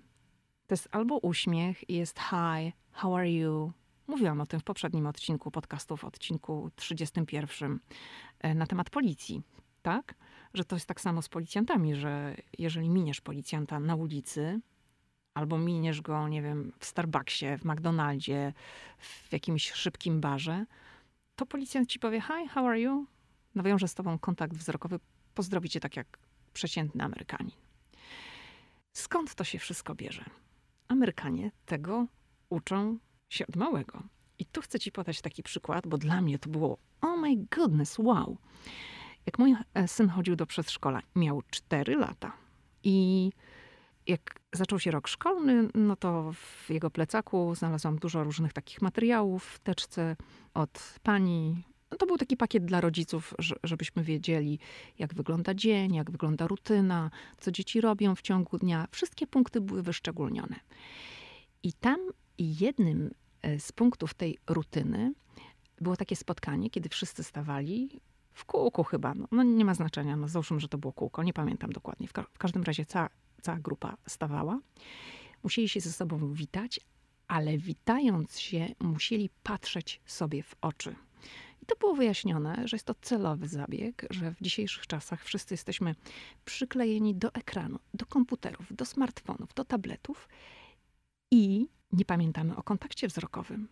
To 0.67 0.73
jest 0.73 0.87
albo 0.91 1.17
uśmiech 1.17 1.89
i 1.89 1.93
jest 1.93 2.19
hi, 2.19 2.73
how 2.91 3.15
are 3.15 3.31
you? 3.31 3.71
Mówiłam 4.07 4.41
o 4.41 4.45
tym 4.45 4.59
w 4.59 4.63
poprzednim 4.63 5.07
odcinku 5.07 5.51
podcastu, 5.51 5.97
w 5.97 6.03
odcinku 6.03 6.71
31 6.75 7.79
e, 8.39 8.55
na 8.55 8.67
temat 8.67 8.89
policji, 8.89 9.41
tak? 9.81 10.15
Że 10.53 10.65
to 10.65 10.75
jest 10.75 10.85
tak 10.85 11.01
samo 11.01 11.21
z 11.21 11.29
policjantami, 11.29 11.95
że 11.95 12.35
jeżeli 12.57 12.89
miniesz 12.89 13.21
policjanta 13.21 13.79
na 13.79 13.95
ulicy, 13.95 14.59
albo 15.33 15.57
miniesz 15.57 16.01
go, 16.01 16.27
nie 16.27 16.41
wiem, 16.41 16.71
w 16.79 16.85
Starbucksie, 16.85 17.45
w 17.57 17.65
McDonaldzie, 17.65 18.53
w 18.97 19.33
jakimś 19.33 19.71
szybkim 19.71 20.21
barze, 20.21 20.65
to 21.35 21.45
policjant 21.45 21.89
ci 21.89 21.99
powie 21.99 22.21
hi, 22.21 22.47
how 22.49 22.67
are 22.67 22.79
you? 22.79 23.05
Nawiąże 23.55 23.87
z 23.87 23.93
tobą 23.93 24.19
kontakt 24.19 24.53
wzrokowy, 24.53 24.99
pozdrowi 25.33 25.69
cię 25.69 25.79
tak 25.79 25.95
jak 25.95 26.17
przeciętny 26.53 27.03
Amerykanin. 27.03 27.51
Skąd 28.93 29.35
to 29.35 29.43
się 29.43 29.59
wszystko 29.59 29.95
bierze? 29.95 30.25
Amerykanie 30.87 31.51
tego 31.65 32.07
uczą 32.49 32.97
się 33.35 33.47
od 33.47 33.55
małego. 33.55 34.03
I 34.39 34.45
tu 34.45 34.61
chcę 34.61 34.79
ci 34.79 34.91
podać 34.91 35.21
taki 35.21 35.43
przykład, 35.43 35.87
bo 35.87 35.97
dla 35.97 36.21
mnie 36.21 36.39
to 36.39 36.49
było 36.49 36.77
oh 37.01 37.17
my 37.17 37.35
goodness, 37.55 37.99
wow. 37.99 38.37
Jak 39.25 39.39
mój 39.39 39.55
e, 39.73 39.87
syn 39.87 40.09
chodził 40.09 40.35
do 40.35 40.45
przedszkola, 40.45 41.01
miał 41.15 41.41
4 41.49 41.95
lata 41.95 42.37
i 42.83 43.31
jak 44.07 44.39
zaczął 44.53 44.79
się 44.79 44.91
rok 44.91 45.07
szkolny, 45.07 45.67
no 45.75 45.95
to 45.95 46.33
w 46.33 46.69
jego 46.69 46.89
plecaku 46.91 47.55
znalazłam 47.55 47.95
dużo 47.95 48.23
różnych 48.23 48.53
takich 48.53 48.81
materiałów 48.81 49.45
w 49.45 49.59
teczce 49.59 50.15
od 50.53 50.99
pani. 51.03 51.63
No 51.91 51.97
to 51.97 52.05
był 52.05 52.17
taki 52.17 52.37
pakiet 52.37 52.65
dla 52.65 52.81
rodziców, 52.81 53.33
żebyśmy 53.63 54.03
wiedzieli, 54.03 54.59
jak 54.99 55.13
wygląda 55.13 55.53
dzień, 55.53 55.95
jak 55.95 56.11
wygląda 56.11 56.47
rutyna, 56.47 57.11
co 57.39 57.51
dzieci 57.51 57.81
robią 57.81 58.15
w 58.15 58.21
ciągu 58.21 58.57
dnia. 58.57 58.87
Wszystkie 58.91 59.27
punkty 59.27 59.61
były 59.61 59.83
wyszczególnione. 59.83 60.55
I 61.63 61.73
tam 61.73 61.99
jednym 62.37 63.13
z 63.59 63.71
punktów 63.71 64.13
tej 64.13 64.37
rutyny 64.47 65.13
było 65.81 65.95
takie 65.95 66.15
spotkanie, 66.15 66.69
kiedy 66.69 66.89
wszyscy 66.89 67.23
stawali 67.23 68.01
w 68.33 68.45
kółku 68.45 68.83
chyba. 68.83 69.13
No, 69.13 69.27
no 69.31 69.43
nie 69.43 69.65
ma 69.65 69.73
znaczenia, 69.73 70.15
no 70.15 70.27
załóżmy, 70.27 70.59
że 70.59 70.67
to 70.67 70.77
było 70.77 70.93
kółko, 70.93 71.23
nie 71.23 71.33
pamiętam 71.33 71.71
dokładnie. 71.71 72.07
W, 72.07 72.13
ka 72.13 72.23
w 72.33 72.37
każdym 72.37 72.63
razie 72.63 72.85
cała 72.85 73.09
cała 73.45 73.59
grupa 73.59 73.97
stawała. 74.07 74.59
Musieli 75.43 75.69
się 75.69 75.79
ze 75.79 75.91
sobą 75.91 76.33
witać, 76.33 76.79
ale 77.27 77.57
witając 77.57 78.39
się, 78.39 78.67
musieli 78.79 79.29
patrzeć 79.43 80.01
sobie 80.05 80.43
w 80.43 80.55
oczy. 80.61 80.95
I 81.61 81.65
to 81.65 81.75
było 81.75 81.95
wyjaśnione, 81.95 82.67
że 82.67 82.75
jest 82.75 82.85
to 82.85 82.95
celowy 83.01 83.47
zabieg, 83.47 84.05
że 84.09 84.31
w 84.31 84.41
dzisiejszych 84.41 84.87
czasach 84.87 85.23
wszyscy 85.23 85.53
jesteśmy 85.53 85.95
przyklejeni 86.45 87.15
do 87.15 87.33
ekranu, 87.33 87.79
do 87.93 88.05
komputerów, 88.05 88.65
do 88.71 88.85
smartfonów, 88.85 89.53
do 89.53 89.65
tabletów 89.65 90.29
i 91.31 91.67
nie 91.91 92.05
pamiętamy 92.05 92.55
o 92.55 92.63
kontakcie 92.63 93.07
wzrokowym. 93.07 93.67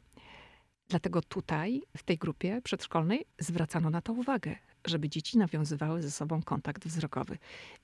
Dlatego 0.88 1.22
tutaj, 1.22 1.82
w 1.98 2.04
tej 2.04 2.18
grupie 2.18 2.62
przedszkolnej, 2.62 3.26
zwracano 3.40 3.90
na 3.90 4.02
to 4.02 4.14
uwagę, 4.14 4.56
żeby 4.86 5.10
dzieci 5.10 5.38
nawiązywały 5.38 6.02
ze 6.02 6.12
sobą 6.12 6.44
kontakt 6.44 6.88
wzrokowy. 6.88 7.38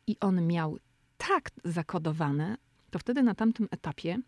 I 0.07 0.19
on 0.19 0.47
miał 0.47 0.77
tak 1.17 1.49
zakodowane, 1.65 2.57
to 2.91 2.99
wtedy 2.99 3.23
na 3.23 3.35
tamtym 3.35 3.67
etapie 3.71 4.19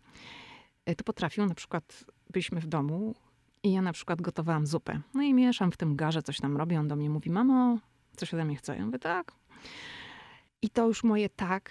e, 0.86 0.94
to 0.94 1.04
potrafią, 1.04 1.46
na 1.46 1.54
przykład 1.54 2.04
byliśmy 2.30 2.60
w 2.60 2.66
domu 2.66 3.14
i 3.62 3.72
ja 3.72 3.82
na 3.82 3.92
przykład 3.92 4.22
gotowałam 4.22 4.66
zupę. 4.66 5.00
No 5.14 5.22
i 5.22 5.34
mieszam 5.34 5.72
w 5.72 5.76
tym 5.76 5.96
garze, 5.96 6.22
coś 6.22 6.40
tam 6.40 6.56
robię. 6.56 6.80
On 6.80 6.88
do 6.88 6.96
mnie 6.96 7.10
mówi, 7.10 7.30
mamo, 7.30 7.78
coś 8.16 8.34
ode 8.34 8.44
mnie 8.44 8.56
chce. 8.56 8.76
Ja 8.76 8.86
mówię, 8.86 8.98
tak. 8.98 9.32
I 10.62 10.70
to 10.70 10.86
już 10.86 11.04
moje 11.04 11.28
tak 11.28 11.70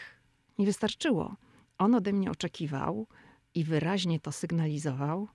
nie 0.57 0.65
wystarczyło. 0.65 1.35
On 1.77 1.95
ode 1.95 2.13
mnie 2.13 2.31
oczekiwał 2.31 3.07
i 3.55 3.63
wyraźnie 3.63 4.19
to 4.19 4.31
sygnalizował, 4.31 5.27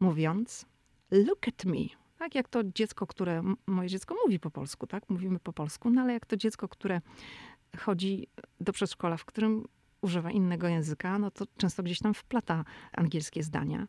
mówiąc, 0.00 0.66
look 1.10 1.48
at 1.48 1.64
me. 1.64 1.86
Tak 2.18 2.34
jak 2.34 2.48
to 2.48 2.64
dziecko, 2.64 3.06
które, 3.06 3.42
moje 3.66 3.88
dziecko 3.88 4.14
mówi 4.24 4.40
po 4.40 4.50
polsku, 4.50 4.86
tak? 4.86 5.10
Mówimy 5.10 5.38
po 5.38 5.52
polsku, 5.52 5.90
no 5.90 6.02
ale 6.02 6.12
jak 6.12 6.26
to 6.26 6.36
dziecko, 6.36 6.68
które 6.68 7.00
chodzi 7.78 8.28
do 8.60 8.72
przedszkola, 8.72 9.16
w 9.16 9.24
którym 9.24 9.64
używa 10.00 10.30
innego 10.30 10.68
języka, 10.68 11.18
no 11.18 11.30
to 11.30 11.44
często 11.56 11.82
gdzieś 11.82 11.98
tam 11.98 12.14
wplata 12.14 12.64
angielskie 12.92 13.42
zdania. 13.42 13.88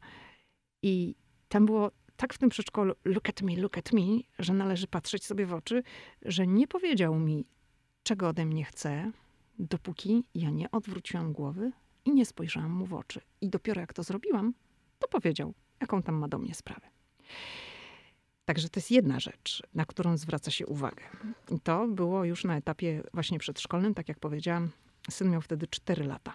I 0.84 1.15
tam 1.49 1.65
było 1.65 1.91
tak 2.17 2.34
w 2.34 2.38
tym 2.38 2.49
przedszkolu, 2.49 2.93
look 3.06 3.30
at 3.30 3.41
me, 3.41 3.56
look 3.56 3.78
at 3.78 3.93
me, 3.93 4.02
że 4.39 4.54
należy 4.54 4.88
patrzeć 4.88 5.25
sobie 5.25 5.45
w 5.45 5.54
oczy, 5.54 5.84
że 6.21 6.47
nie 6.47 6.67
powiedział 6.67 7.15
mi, 7.19 7.45
czego 8.04 8.28
ode 8.28 8.45
mnie 8.45 8.63
chce, 8.63 9.12
dopóki 9.60 10.23
ja 10.36 10.49
nie 10.49 10.71
odwróciłam 10.71 11.34
głowy 11.34 11.71
i 12.08 12.13
nie 12.13 12.26
spojrzałam 12.26 12.72
mu 12.72 12.86
w 12.86 12.93
oczy. 12.93 13.22
I 13.41 13.50
dopiero 13.50 13.82
jak 13.82 13.93
to 13.93 14.04
zrobiłam, 14.04 14.54
to 15.00 15.08
powiedział, 15.08 15.54
jaką 15.82 16.02
tam 16.02 16.15
ma 16.15 16.28
do 16.28 16.38
mnie 16.38 16.56
sprawę. 16.56 16.88
Także 18.46 18.70
to 18.70 18.80
jest 18.80 18.91
jedna 18.91 19.20
rzecz, 19.20 19.63
na 19.74 19.86
którą 19.86 20.17
zwraca 20.17 20.52
się 20.52 20.67
uwagę. 20.67 21.04
I 21.50 21.60
to 21.60 21.88
było 21.88 22.26
już 22.26 22.43
na 22.43 22.58
etapie 22.58 23.04
właśnie 23.13 23.39
przedszkolnym, 23.39 23.93
tak 23.93 24.10
jak 24.10 24.20
powiedziałam, 24.20 24.70
syn 25.10 25.32
miał 25.32 25.41
wtedy 25.41 25.67
4 25.67 26.04
lata. 26.04 26.34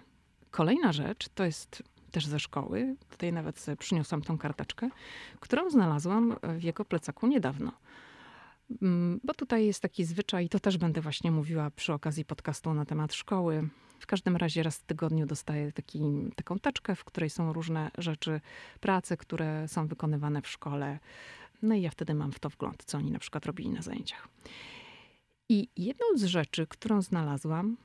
Kolejna 0.51 0.93
rzecz 0.93 1.29
to 1.29 1.43
jest 1.43 1.83
też 2.11 2.25
ze 2.25 2.39
szkoły. 2.39 2.95
Tutaj 3.09 3.33
nawet 3.33 3.65
przyniosłam 3.79 4.21
tą 4.21 4.37
karteczkę, 4.37 4.89
którą 5.39 5.69
znalazłam 5.69 6.35
w 6.57 6.63
jego 6.63 6.85
plecaku 6.85 7.27
niedawno. 7.27 7.71
Mm, 8.81 9.19
bo 9.23 9.33
tutaj 9.33 9.65
jest 9.65 9.81
taki 9.81 10.05
zwyczaj, 10.05 10.49
to 10.49 10.59
też 10.59 10.77
będę 10.77 11.01
właśnie 11.01 11.31
mówiła 11.31 11.71
przy 11.71 11.93
okazji 11.93 12.25
podcastu 12.25 12.73
na 12.73 12.85
temat 12.85 13.13
szkoły. 13.13 13.69
W 14.03 14.07
każdym 14.07 14.37
razie 14.37 14.63
raz 14.63 14.77
w 14.77 14.83
tygodniu 14.83 15.25
dostaję 15.25 15.71
taki, 15.71 16.01
taką 16.35 16.59
teczkę, 16.59 16.95
w 16.95 17.03
której 17.03 17.29
są 17.29 17.53
różne 17.53 17.91
rzeczy, 17.97 18.41
prace, 18.79 19.17
które 19.17 19.67
są 19.67 19.87
wykonywane 19.87 20.41
w 20.41 20.47
szkole 20.47 20.99
no 21.61 21.75
i 21.75 21.81
ja 21.81 21.89
wtedy 21.89 22.13
mam 22.13 22.31
w 22.31 22.39
to 22.39 22.49
wgląd, 22.49 22.83
co 22.85 22.97
oni 22.97 23.11
na 23.11 23.19
przykład 23.19 23.45
robili 23.45 23.69
na 23.69 23.81
zajęciach. 23.81 24.27
I 25.49 25.67
jedną 25.77 26.05
z 26.15 26.23
rzeczy, 26.23 26.67
którą 26.67 27.01
znalazłam, 27.01 27.77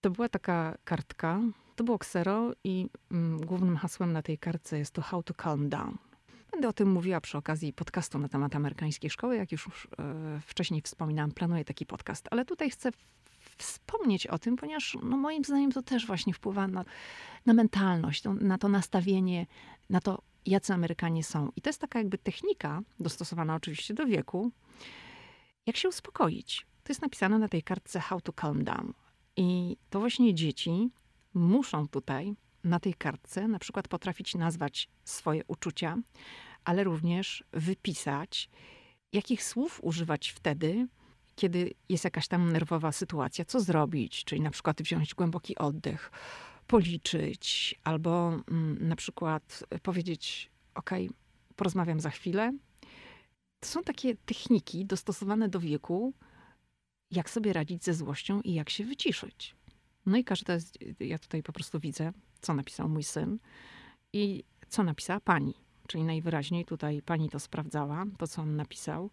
to 0.00 0.10
była 0.10 0.28
taka 0.28 0.78
kartka, 0.84 1.40
to 1.76 1.84
było 1.84 1.98
ksero 1.98 2.52
i 2.64 2.88
mm, 3.10 3.40
głównym 3.46 3.76
hasłem 3.76 4.12
na 4.12 4.22
tej 4.22 4.38
kartce 4.38 4.78
jest 4.78 4.94
to 4.94 5.02
How 5.02 5.22
to 5.22 5.34
Calm 5.34 5.68
Down. 5.68 5.98
Będę 6.50 6.68
o 6.68 6.72
tym 6.72 6.90
mówiła 6.90 7.20
przy 7.20 7.38
okazji 7.38 7.72
podcastu 7.72 8.18
na 8.18 8.28
temat 8.28 8.56
amerykańskiej 8.56 9.10
szkoły. 9.10 9.36
Jak 9.36 9.52
już 9.52 9.88
e, 9.98 10.40
wcześniej 10.46 10.82
wspominałam, 10.82 11.32
planuję 11.32 11.64
taki 11.64 11.86
podcast, 11.86 12.28
ale 12.30 12.44
tutaj 12.44 12.70
chcę 12.70 12.90
wspomnieć 13.56 14.26
o 14.26 14.38
tym, 14.38 14.56
ponieważ 14.56 14.96
no, 15.02 15.16
moim 15.16 15.44
zdaniem 15.44 15.72
to 15.72 15.82
też 15.82 16.06
właśnie 16.06 16.34
wpływa 16.34 16.68
na, 16.68 16.84
na 17.46 17.54
mentalność, 17.54 18.24
na 18.40 18.58
to 18.58 18.68
nastawienie, 18.68 19.46
na 19.90 20.00
to, 20.00 20.22
jacy 20.46 20.74
Amerykanie 20.74 21.24
są. 21.24 21.50
I 21.56 21.62
to 21.62 21.70
jest 21.70 21.80
taka 21.80 21.98
jakby 21.98 22.18
technika, 22.18 22.82
dostosowana 23.00 23.54
oczywiście 23.54 23.94
do 23.94 24.06
wieku, 24.06 24.52
jak 25.66 25.76
się 25.76 25.88
uspokoić. 25.88 26.66
To 26.84 26.90
jest 26.90 27.02
napisane 27.02 27.38
na 27.38 27.48
tej 27.48 27.62
kartce 27.62 28.00
How 28.00 28.20
to 28.20 28.32
Calm 28.32 28.64
Down. 28.64 28.92
I 29.36 29.76
to 29.90 30.00
właśnie 30.00 30.34
dzieci 30.34 30.90
muszą 31.34 31.88
tutaj 31.88 32.34
na 32.64 32.80
tej 32.80 32.94
kartce 32.94 33.48
na 33.48 33.58
przykład 33.58 33.88
potrafić 33.88 34.34
nazwać 34.34 34.88
swoje 35.04 35.42
uczucia, 35.46 35.96
ale 36.64 36.84
również 36.84 37.44
wypisać, 37.52 38.50
jakich 39.12 39.44
słów 39.44 39.80
używać 39.82 40.28
wtedy, 40.28 40.88
kiedy 41.36 41.74
jest 41.88 42.04
jakaś 42.04 42.28
tam 42.28 42.52
nerwowa 42.52 42.92
sytuacja, 42.92 43.44
co 43.44 43.60
zrobić, 43.60 44.24
czyli 44.24 44.40
na 44.40 44.50
przykład 44.50 44.82
wziąć 44.82 45.14
głęboki 45.14 45.58
oddech, 45.58 46.10
policzyć, 46.66 47.74
albo 47.84 48.28
mm, 48.28 48.88
na 48.88 48.96
przykład 48.96 49.64
powiedzieć: 49.82 50.50
OK, 50.74 50.90
porozmawiam 51.56 52.00
za 52.00 52.10
chwilę. 52.10 52.52
To 53.60 53.68
są 53.68 53.82
takie 53.82 54.16
techniki 54.16 54.86
dostosowane 54.86 55.48
do 55.48 55.60
wieku, 55.60 56.14
jak 57.10 57.30
sobie 57.30 57.52
radzić 57.52 57.84
ze 57.84 57.94
złością 57.94 58.40
i 58.40 58.54
jak 58.54 58.70
się 58.70 58.84
wyciszyć. 58.84 59.56
No 60.06 60.16
i 60.16 60.24
jest, 60.48 60.78
ja 61.00 61.18
tutaj 61.18 61.42
po 61.42 61.52
prostu 61.52 61.80
widzę, 61.80 62.12
co 62.40 62.54
napisał 62.54 62.88
mój 62.88 63.02
syn 63.02 63.38
i 64.12 64.44
co 64.68 64.82
napisała 64.82 65.20
pani. 65.20 65.54
Czyli 65.86 66.04
najwyraźniej 66.04 66.64
tutaj 66.64 67.02
pani 67.02 67.30
to 67.30 67.40
sprawdzała, 67.40 68.04
to 68.18 68.26
co 68.26 68.42
on 68.42 68.56
napisał. 68.56 69.10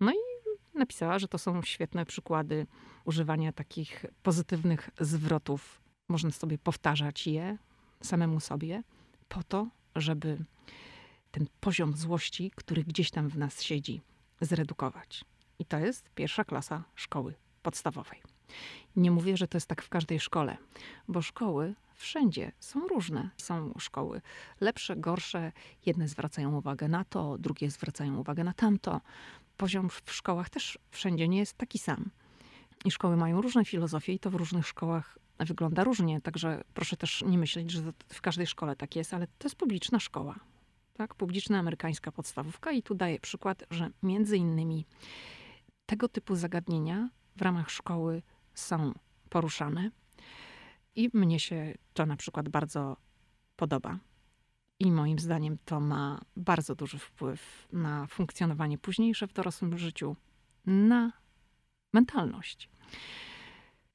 No 0.00 0.12
i 0.12 0.37
napisała, 0.78 1.18
że 1.18 1.28
to 1.28 1.38
są 1.38 1.62
świetne 1.62 2.06
przykłady 2.06 2.66
używania 3.04 3.52
takich 3.52 4.04
pozytywnych 4.22 4.90
zwrotów 5.00 5.80
można 6.08 6.30
sobie 6.30 6.58
powtarzać 6.58 7.26
je 7.26 7.58
samemu 8.02 8.40
sobie, 8.40 8.82
po 9.28 9.42
to, 9.42 9.68
żeby 9.96 10.44
ten 11.30 11.46
poziom 11.60 11.96
złości, 11.96 12.50
który 12.54 12.84
gdzieś 12.84 13.10
tam 13.10 13.28
w 13.28 13.38
nas 13.38 13.62
siedzi, 13.62 14.00
zredukować. 14.40 15.24
I 15.58 15.64
to 15.64 15.78
jest 15.78 16.10
pierwsza 16.14 16.44
klasa 16.44 16.84
szkoły 16.94 17.34
podstawowej. 17.62 18.22
Nie 18.96 19.10
mówię, 19.10 19.36
że 19.36 19.48
to 19.48 19.56
jest 19.56 19.66
tak 19.66 19.82
w 19.82 19.88
każdej 19.88 20.20
szkole, 20.20 20.56
bo 21.08 21.22
szkoły 21.22 21.74
wszędzie 21.94 22.52
są 22.60 22.88
różne. 22.88 23.30
Są 23.36 23.74
szkoły 23.78 24.20
lepsze, 24.60 24.96
gorsze. 24.96 25.52
Jedne 25.86 26.08
zwracają 26.08 26.54
uwagę 26.54 26.88
na 26.88 27.04
to, 27.04 27.38
drugie 27.38 27.70
zwracają 27.70 28.16
uwagę 28.18 28.44
na 28.44 28.52
tamto. 28.52 29.00
Poziom 29.58 29.90
w 29.90 30.12
szkołach 30.12 30.50
też 30.50 30.78
wszędzie 30.90 31.28
nie 31.28 31.38
jest 31.38 31.58
taki 31.58 31.78
sam. 31.78 32.10
I 32.84 32.90
szkoły 32.90 33.16
mają 33.16 33.42
różne 33.42 33.64
filozofie, 33.64 34.12
i 34.12 34.18
to 34.18 34.30
w 34.30 34.34
różnych 34.34 34.66
szkołach 34.66 35.18
wygląda 35.38 35.84
różnie, 35.84 36.20
także 36.20 36.64
proszę 36.74 36.96
też 36.96 37.24
nie 37.26 37.38
myśleć, 37.38 37.70
że 37.70 37.92
w 38.08 38.20
każdej 38.20 38.46
szkole 38.46 38.76
tak 38.76 38.96
jest, 38.96 39.14
ale 39.14 39.26
to 39.26 39.46
jest 39.46 39.56
publiczna 39.56 40.00
szkoła. 40.00 40.34
Tak? 40.94 41.14
Publiczna 41.14 41.58
amerykańska 41.58 42.12
podstawówka 42.12 42.72
i 42.72 42.82
tu 42.82 42.94
daję 42.94 43.20
przykład, 43.20 43.64
że 43.70 43.90
między 44.02 44.36
innymi 44.36 44.86
tego 45.86 46.08
typu 46.08 46.36
zagadnienia 46.36 47.08
w 47.36 47.42
ramach 47.42 47.70
szkoły 47.70 48.22
są 48.54 48.92
poruszane 49.30 49.90
i 50.96 51.10
mnie 51.14 51.40
się 51.40 51.74
to 51.94 52.06
na 52.06 52.16
przykład 52.16 52.48
bardzo 52.48 52.96
podoba. 53.56 53.98
I 54.80 54.92
moim 54.92 55.18
zdaniem 55.18 55.58
to 55.64 55.80
ma 55.80 56.20
bardzo 56.36 56.74
duży 56.74 56.98
wpływ 56.98 57.68
na 57.72 58.06
funkcjonowanie 58.06 58.78
późniejsze 58.78 59.26
w 59.26 59.32
dorosłym 59.32 59.78
życiu, 59.78 60.16
na 60.66 61.12
mentalność. 61.92 62.68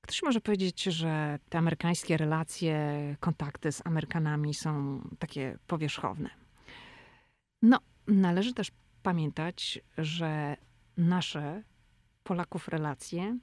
Ktoś 0.02 0.24
może 0.24 0.42
powiedzieć, 0.42 0.84
że 0.84 1.40
te 1.50 1.58
amerykańskie 1.58 2.18
relacje, 2.18 2.76
kontakty 3.20 3.72
z 3.72 3.82
Amerykanami 3.86 4.54
są 4.54 5.02
takie 5.20 5.58
powierzchowne. 5.68 6.30
No, 7.62 7.80
należy 8.08 8.54
też 8.54 8.72
pamiętać, 9.04 9.80
że 9.98 10.58
nasze 10.98 11.64
Polaków 12.24 12.68
relacje 12.68 13.38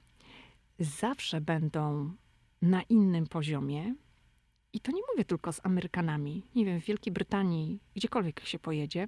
zawsze 0.79 1.41
będą 1.41 2.13
na 2.61 2.81
innym 2.81 3.27
poziomie. 3.27 3.95
I 4.73 4.79
to 4.79 4.91
nie 4.91 5.01
mówię 5.11 5.25
tylko 5.25 5.53
z 5.53 5.65
Amerykanami. 5.65 6.43
Nie 6.55 6.65
wiem, 6.65 6.81
w 6.81 6.85
Wielkiej 6.85 7.13
Brytanii, 7.13 7.79
gdziekolwiek 7.95 8.45
się 8.45 8.59
pojedzie, 8.59 9.07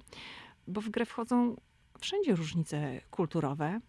bo 0.66 0.80
w 0.80 0.88
grę 0.88 1.06
wchodzą 1.06 1.56
wszędzie 1.98 2.36
różnice 2.36 3.00
kulturowe 3.10 3.80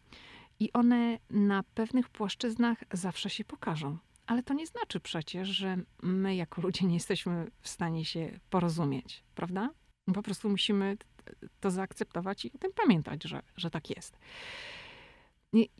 i 0.59 0.71
one 0.73 1.19
na 1.29 1.63
pewnych 1.63 2.09
płaszczyznach 2.09 2.83
zawsze 2.93 3.29
się 3.29 3.45
pokażą. 3.45 3.97
Ale 4.27 4.43
to 4.43 4.53
nie 4.53 4.67
znaczy 4.67 4.99
przecież, 4.99 5.49
że 5.49 5.77
my 6.01 6.35
jako 6.35 6.61
ludzie 6.61 6.85
nie 6.85 6.93
jesteśmy 6.93 7.51
w 7.61 7.69
stanie 7.69 8.05
się 8.05 8.39
porozumieć, 8.49 9.23
prawda? 9.35 9.69
Po 10.13 10.21
prostu 10.21 10.49
musimy 10.49 10.97
to 11.59 11.71
zaakceptować 11.71 12.45
i 12.45 12.53
o 12.53 12.57
tym 12.57 12.71
pamiętać, 12.73 13.23
że, 13.23 13.41
że 13.57 13.69
tak 13.69 13.89
jest. 13.89 14.17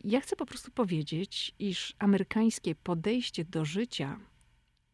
Ja 0.04 0.20
chcę 0.20 0.36
po 0.36 0.46
prostu 0.46 0.70
powiedzieć, 0.70 1.54
iż 1.58 1.94
amerykańskie 1.98 2.74
podejście 2.74 3.44
do 3.44 3.64
życia, 3.64 4.18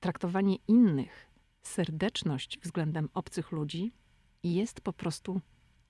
traktowanie 0.03 0.57
innych, 0.69 1.31
serdeczność 1.62 2.59
względem 2.59 3.09
obcych 3.15 3.53
ludzi 3.53 3.93
jest 4.43 4.81
po 4.81 4.93
prostu 4.93 5.41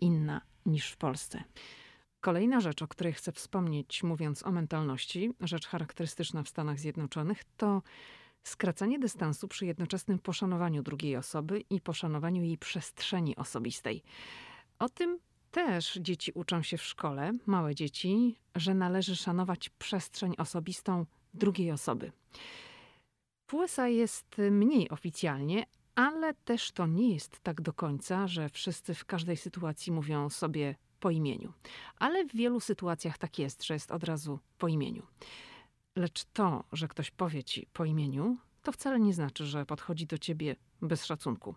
inna 0.00 0.40
niż 0.66 0.90
w 0.90 0.96
Polsce. 0.96 1.44
Kolejna 2.20 2.60
rzecz, 2.60 2.82
o 2.82 2.88
której 2.88 3.12
chcę 3.12 3.32
wspomnieć, 3.32 4.02
mówiąc 4.02 4.46
o 4.46 4.52
mentalności, 4.52 5.30
rzecz 5.40 5.66
charakterystyczna 5.66 6.42
w 6.42 6.48
Stanach 6.48 6.78
Zjednoczonych, 6.78 7.44
to 7.56 7.82
skracanie 8.42 8.98
dystansu 8.98 9.48
przy 9.48 9.66
jednoczesnym 9.66 10.18
poszanowaniu 10.18 10.82
drugiej 10.82 11.16
osoby 11.16 11.64
i 11.70 11.80
poszanowaniu 11.80 12.42
jej 12.42 12.58
przestrzeni 12.58 13.36
osobistej. 13.36 14.02
O 14.78 14.88
tym 14.88 15.18
też 15.50 15.98
dzieci 16.00 16.32
uczą 16.34 16.62
się 16.62 16.76
w 16.76 16.82
szkole, 16.82 17.32
małe 17.46 17.74
dzieci, 17.74 18.36
że 18.54 18.74
należy 18.74 19.16
szanować 19.16 19.68
przestrzeń 19.68 20.34
osobistą 20.38 21.06
drugiej 21.34 21.72
osoby. 21.72 22.12
W 23.46 23.54
USA 23.54 23.88
jest 23.88 24.36
mniej 24.50 24.90
oficjalnie, 24.90 25.66
ale 25.94 26.34
też 26.34 26.72
to 26.72 26.86
nie 26.86 27.14
jest 27.14 27.40
tak 27.40 27.60
do 27.60 27.72
końca, 27.72 28.28
że 28.28 28.48
wszyscy 28.48 28.94
w 28.94 29.04
każdej 29.04 29.36
sytuacji 29.36 29.92
mówią 29.92 30.30
sobie 30.30 30.74
po 31.00 31.10
imieniu. 31.10 31.52
Ale 31.98 32.24
w 32.24 32.32
wielu 32.32 32.60
sytuacjach 32.60 33.18
tak 33.18 33.38
jest, 33.38 33.64
że 33.64 33.74
jest 33.74 33.90
od 33.90 34.04
razu 34.04 34.38
po 34.58 34.68
imieniu. 34.68 35.06
Lecz 35.96 36.24
to, 36.24 36.64
że 36.72 36.88
ktoś 36.88 37.10
powie 37.10 37.44
ci 37.44 37.66
po 37.72 37.84
imieniu, 37.84 38.36
to 38.62 38.72
wcale 38.72 39.00
nie 39.00 39.14
znaczy, 39.14 39.46
że 39.46 39.66
podchodzi 39.66 40.06
do 40.06 40.18
ciebie 40.18 40.56
bez 40.82 41.04
szacunku. 41.04 41.54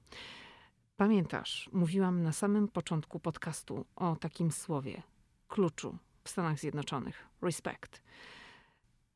Pamiętasz, 0.97 1.69
mówiłam 1.73 2.23
na 2.23 2.31
samym 2.31 2.67
początku 2.67 3.19
podcastu 3.19 3.85
o 3.95 4.15
takim 4.15 4.51
słowie, 4.51 5.03
kluczu 5.47 5.97
w 6.23 6.29
Stanach 6.29 6.59
Zjednoczonych 6.59 7.27
respect. 7.41 8.01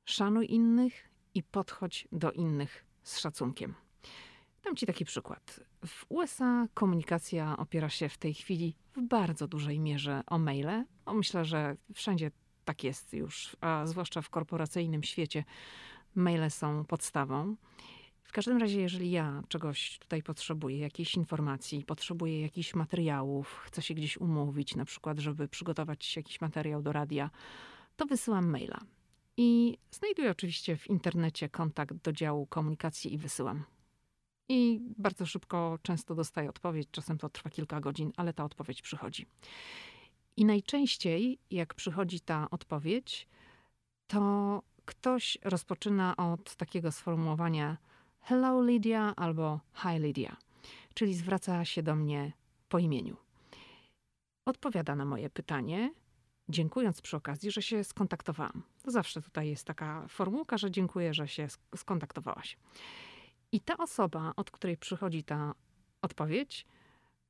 Szanuj 0.05 0.51
innych 0.51 1.08
i 1.39 1.43
podchodź 1.43 2.07
do 2.11 2.31
innych 2.31 2.85
z 3.03 3.19
szacunkiem. 3.19 3.75
Dam 4.63 4.75
ci 4.75 4.85
taki 4.85 5.05
przykład. 5.05 5.59
W 5.85 6.05
USA 6.09 6.67
komunikacja 6.73 7.57
opiera 7.57 7.89
się 7.89 8.09
w 8.09 8.17
tej 8.17 8.33
chwili 8.33 8.75
w 8.95 9.01
bardzo 9.01 9.47
dużej 9.47 9.79
mierze 9.79 10.23
o 10.27 10.39
maile. 10.39 10.85
O, 11.05 11.13
myślę, 11.13 11.45
że 11.45 11.75
wszędzie 11.93 12.31
tak 12.65 12.83
jest 12.83 13.13
już, 13.13 13.55
a 13.61 13.85
zwłaszcza 13.85 14.21
w 14.21 14.29
korporacyjnym 14.29 15.03
świecie 15.03 15.43
maile 16.15 16.51
są 16.51 16.85
podstawą. 16.85 17.55
W 18.23 18.31
każdym 18.31 18.57
razie, 18.57 18.81
jeżeli 18.81 19.11
ja 19.11 19.43
czegoś 19.47 19.99
tutaj 19.99 20.23
potrzebuję, 20.23 20.79
jakiejś 20.79 21.15
informacji, 21.15 21.85
potrzebuję 21.85 22.41
jakichś 22.41 22.75
materiałów, 22.75 23.61
chcę 23.65 23.81
się 23.81 23.93
gdzieś 23.93 24.17
umówić, 24.17 24.75
na 24.75 24.85
przykład, 24.85 25.19
żeby 25.19 25.47
przygotować 25.47 26.17
jakiś 26.17 26.41
materiał 26.41 26.81
do 26.81 26.91
radia, 26.91 27.29
to 27.95 28.05
wysyłam 28.05 28.49
maila. 28.49 28.79
I 29.41 29.77
znajduję 29.91 30.31
oczywiście 30.31 30.77
w 30.77 30.89
internecie 30.89 31.49
kontakt 31.49 31.93
do 31.93 32.11
działu 32.11 32.45
komunikacji 32.45 33.13
i 33.13 33.17
wysyłam. 33.17 33.63
I 34.49 34.79
bardzo 34.97 35.25
szybko, 35.25 35.79
często 35.81 36.15
dostaję 36.15 36.49
odpowiedź, 36.49 36.87
czasem 36.91 37.17
to 37.17 37.29
trwa 37.29 37.49
kilka 37.49 37.79
godzin, 37.79 38.11
ale 38.17 38.33
ta 38.33 38.43
odpowiedź 38.43 38.81
przychodzi. 38.81 39.25
I 40.37 40.45
najczęściej, 40.45 41.39
jak 41.51 41.73
przychodzi 41.73 42.19
ta 42.19 42.49
odpowiedź, 42.49 43.27
to 44.07 44.61
ktoś 44.85 45.37
rozpoczyna 45.43 46.17
od 46.17 46.55
takiego 46.55 46.91
sformułowania 46.91 47.77
hello 48.21 48.61
Lydia 48.61 49.13
albo 49.15 49.59
hi 49.73 49.99
Lydia, 49.99 50.37
czyli 50.93 51.13
zwraca 51.13 51.65
się 51.65 51.83
do 51.83 51.95
mnie 51.95 52.31
po 52.69 52.79
imieniu. 52.79 53.17
Odpowiada 54.45 54.95
na 54.95 55.05
moje 55.05 55.29
pytanie, 55.29 55.93
dziękując 56.49 57.01
przy 57.01 57.17
okazji, 57.17 57.51
że 57.51 57.61
się 57.61 57.83
skontaktowałam. 57.83 58.63
To 58.83 58.91
zawsze 58.91 59.21
tutaj 59.21 59.49
jest 59.49 59.65
taka 59.65 60.07
formułka, 60.07 60.57
że 60.57 60.71
dziękuję, 60.71 61.13
że 61.13 61.27
się 61.27 61.47
skontaktowałaś. 61.75 62.57
I 63.51 63.59
ta 63.59 63.77
osoba, 63.77 64.33
od 64.35 64.51
której 64.51 64.77
przychodzi 64.77 65.23
ta 65.23 65.53
odpowiedź, 66.01 66.65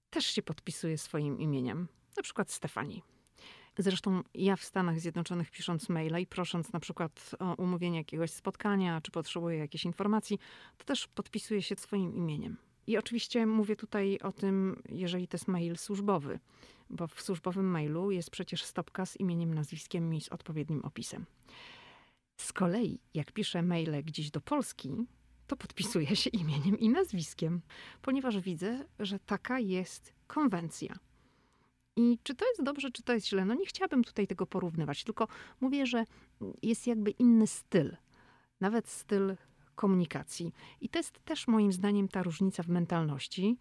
też 0.09 0.25
się 0.25 0.41
podpisuje 0.41 0.97
swoim 0.97 1.39
imieniem, 1.39 1.87
na 2.17 2.23
przykład 2.23 2.51
Stefani. 2.51 3.03
Zresztą 3.77 4.23
ja 4.33 4.55
w 4.55 4.63
Stanach 4.63 4.99
Zjednoczonych 4.99 5.51
pisząc 5.51 5.89
maila 5.89 6.19
i 6.19 6.25
prosząc 6.25 6.73
na 6.73 6.79
przykład 6.79 7.35
o 7.39 7.53
umówienie 7.55 7.97
jakiegoś 7.97 8.31
spotkania, 8.31 9.01
czy 9.01 9.11
potrzebuję 9.11 9.57
jakiejś 9.57 9.85
informacji, 9.85 10.39
to 10.77 10.85
też 10.85 11.07
podpisuję 11.07 11.61
się 11.61 11.75
swoim 11.75 12.15
imieniem. 12.15 12.57
I 12.89 12.97
oczywiście 12.97 13.45
mówię 13.45 13.75
tutaj 13.75 14.19
o 14.19 14.31
tym, 14.31 14.81
jeżeli 14.89 15.27
to 15.27 15.37
jest 15.37 15.47
mail 15.47 15.77
służbowy, 15.77 16.39
bo 16.89 17.07
w 17.07 17.21
służbowym 17.21 17.65
mailu 17.65 18.11
jest 18.11 18.29
przecież 18.29 18.63
stopka 18.63 19.05
z 19.05 19.19
imieniem, 19.19 19.53
nazwiskiem 19.53 20.13
i 20.13 20.21
z 20.21 20.29
odpowiednim 20.29 20.85
opisem. 20.85 21.25
Z 22.37 22.53
kolei, 22.53 22.99
jak 23.13 23.31
piszę 23.31 23.61
maile 23.61 24.03
gdzieś 24.03 24.31
do 24.31 24.41
Polski, 24.41 24.89
to 25.47 25.55
podpisuję 25.55 26.15
się 26.15 26.29
imieniem 26.29 26.79
i 26.79 26.89
nazwiskiem, 26.89 27.61
ponieważ 28.01 28.39
widzę, 28.39 28.85
że 28.99 29.19
taka 29.19 29.59
jest 29.59 30.13
konwencja. 30.27 30.95
I 31.95 32.19
czy 32.23 32.35
to 32.35 32.47
jest 32.47 32.63
dobrze, 32.63 32.91
czy 32.91 33.03
to 33.03 33.13
jest 33.13 33.27
źle? 33.27 33.45
No 33.45 33.53
nie 33.53 33.65
chciałabym 33.65 34.03
tutaj 34.03 34.27
tego 34.27 34.45
porównywać, 34.45 35.03
tylko 35.03 35.27
mówię, 35.61 35.85
że 35.85 36.05
jest 36.61 36.87
jakby 36.87 37.11
inny 37.11 37.47
styl, 37.47 37.97
nawet 38.61 38.87
styl 38.87 39.35
komunikacji. 39.79 40.53
I 40.81 40.89
to 40.89 40.99
jest 40.99 41.25
też 41.25 41.47
moim 41.47 41.71
zdaniem 41.71 42.07
ta 42.07 42.23
różnica 42.23 42.63
w 42.63 42.67
mentalności, 42.67 43.57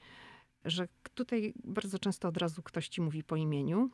że 0.64 0.88
tutaj 1.14 1.54
bardzo 1.64 1.98
często 1.98 2.28
od 2.28 2.36
razu 2.36 2.62
ktoś 2.62 2.88
ci 2.88 3.00
mówi 3.00 3.24
po 3.24 3.36
imieniu, 3.36 3.90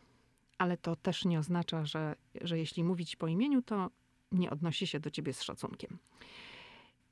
ale 0.59 0.77
to 0.77 0.97
też 0.97 1.25
nie 1.25 1.39
oznacza, 1.39 1.85
że, 1.85 2.17
że 2.41 2.59
jeśli 2.59 2.85
mówić 2.85 3.17
po 3.17 3.27
imieniu, 3.27 3.63
to 3.63 3.91
nie 4.33 4.51
odnosi 4.51 4.87
się 4.87 5.01
do 5.01 5.11
ciebie 5.11 5.33
z 5.33 5.43
szacunkiem. 5.43 5.99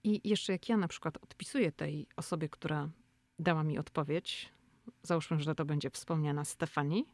I 0.04 0.28
jeszcze 0.28 0.52
jak 0.52 0.68
ja 0.68 0.76
na 0.76 0.88
przykład 0.88 1.16
odpisuję 1.16 1.72
tej 1.72 2.06
osobie, 2.16 2.48
która 2.48 2.88
dała 3.38 3.64
mi 3.64 3.78
odpowiedź, 3.78 4.52
załóżmy, 5.02 5.40
że 5.40 5.54
to 5.54 5.64
będzie 5.64 5.90
wspomniana 5.90 6.44
Stefani, 6.44 7.04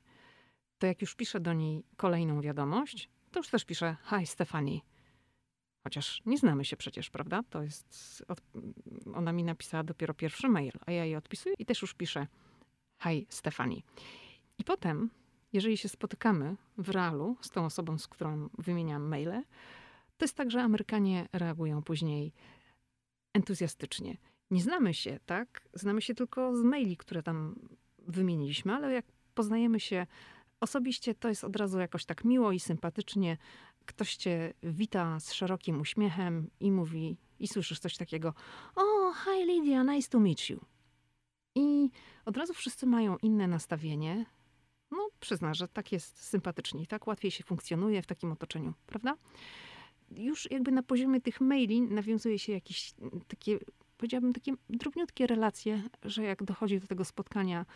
to 0.79 0.87
jak 0.87 1.01
już 1.01 1.15
piszę 1.15 1.41
do 1.41 1.53
niej 1.53 1.85
kolejną 1.97 2.41
wiadomość, 2.41 3.09
to 3.31 3.41
już 3.41 3.49
też 3.49 3.65
piszę 3.65 3.97
Hi 4.11 4.27
Stefani. 4.27 4.83
Chociaż 5.88 6.22
nie 6.27 6.38
znamy 6.38 6.64
się 6.64 6.77
przecież, 6.77 7.11
prawda? 7.11 7.42
To 7.51 7.62
jest. 7.62 8.24
Ona 9.14 9.33
mi 9.33 9.44
napisała 9.44 9.85
dopiero 9.85 10.14
pierwszy 10.14 10.48
mail, 10.48 10.72
a 10.87 10.92
ja 10.92 11.05
jej 11.05 11.16
odpisuję 11.16 11.55
i 11.59 11.66
też 11.66 11.83
już 11.83 11.94
piszę 11.94 12.27
Hi 13.03 13.27
Stefani. 13.29 13.85
I 14.59 14.64
potem, 14.64 15.11
jeżeli 15.53 15.77
się 15.77 15.88
spotykamy 15.88 16.57
w 16.79 16.88
realu 16.88 17.37
z 17.40 17.51
tą 17.51 17.64
osobą, 17.64 17.98
z 17.98 18.09
którą 18.09 18.48
wymieniam 18.59 19.03
maile, 19.03 19.42
to 20.16 20.24
jest 20.24 20.37
tak, 20.37 20.51
że 20.51 20.62
Amerykanie 20.62 21.29
reagują 21.33 21.83
później 21.83 22.33
entuzjastycznie. 23.35 24.16
Nie 24.51 24.62
znamy 24.62 24.94
się, 24.94 25.20
tak? 25.27 25.68
Znamy 25.74 26.03
się 26.03 26.14
tylko 26.14 26.57
z 26.57 26.62
maili, 26.62 26.96
które 26.96 27.22
tam 27.22 27.55
wymieniliśmy, 27.98 28.74
ale 28.74 28.92
jak 28.92 29.07
poznajemy 29.35 29.81
się 29.81 30.07
osobiście, 30.61 31.14
to 31.14 31.29
jest 31.29 31.44
od 31.44 31.57
razu 31.57 31.79
jakoś 31.79 32.05
tak 32.05 32.24
miło 32.24 32.53
i 32.53 32.61
sympatycznie. 32.61 33.37
Ktoś 33.88 34.16
cię 34.16 34.55
wita 34.62 35.20
z 35.20 35.33
szerokim 35.33 35.81
uśmiechem 35.81 36.51
i 36.61 36.72
mówi 36.72 37.16
i 37.38 37.48
słyszysz 37.48 37.79
coś 37.79 37.96
takiego: 37.96 38.35
O, 38.77 39.12
hi 39.12 39.44
Lydia, 39.44 39.83
nice 39.83 40.09
to 40.11 40.20
meet 40.20 40.51
you. 40.51 40.61
I 41.55 41.90
od 42.24 42.37
razu 42.37 42.55
wszyscy 42.55 42.87
mają 42.87 43.16
inne 43.16 43.48
nastawienie. 43.48 44.27
No, 44.90 45.09
przyzna, 45.20 45.55
że 45.55 45.68
tak 45.68 45.92
jest 45.92 46.24
sympatyczniej, 46.24 46.87
tak 46.87 47.07
łatwiej 47.07 47.31
się 47.31 47.44
funkcjonuje 47.44 48.03
w 48.03 48.07
takim 48.07 48.33
otoczeniu, 48.33 48.74
prawda? 48.87 49.16
Już 50.11 50.51
jakby 50.51 50.72
na 50.72 50.83
poziomie 50.83 51.20
tych 51.20 51.40
maili 51.40 51.83
nawiązuje 51.83 52.38
się 52.38 52.53
jakieś 52.53 52.94
takie, 53.29 53.59
powiedziałabym, 53.96 54.33
takie 54.33 54.53
drobniutkie 54.70 55.27
relacje, 55.27 55.83
że 56.03 56.22
jak 56.22 56.44
dochodzi 56.44 56.81
do 56.81 56.87
tego 56.87 57.05
spotkania 57.05 57.66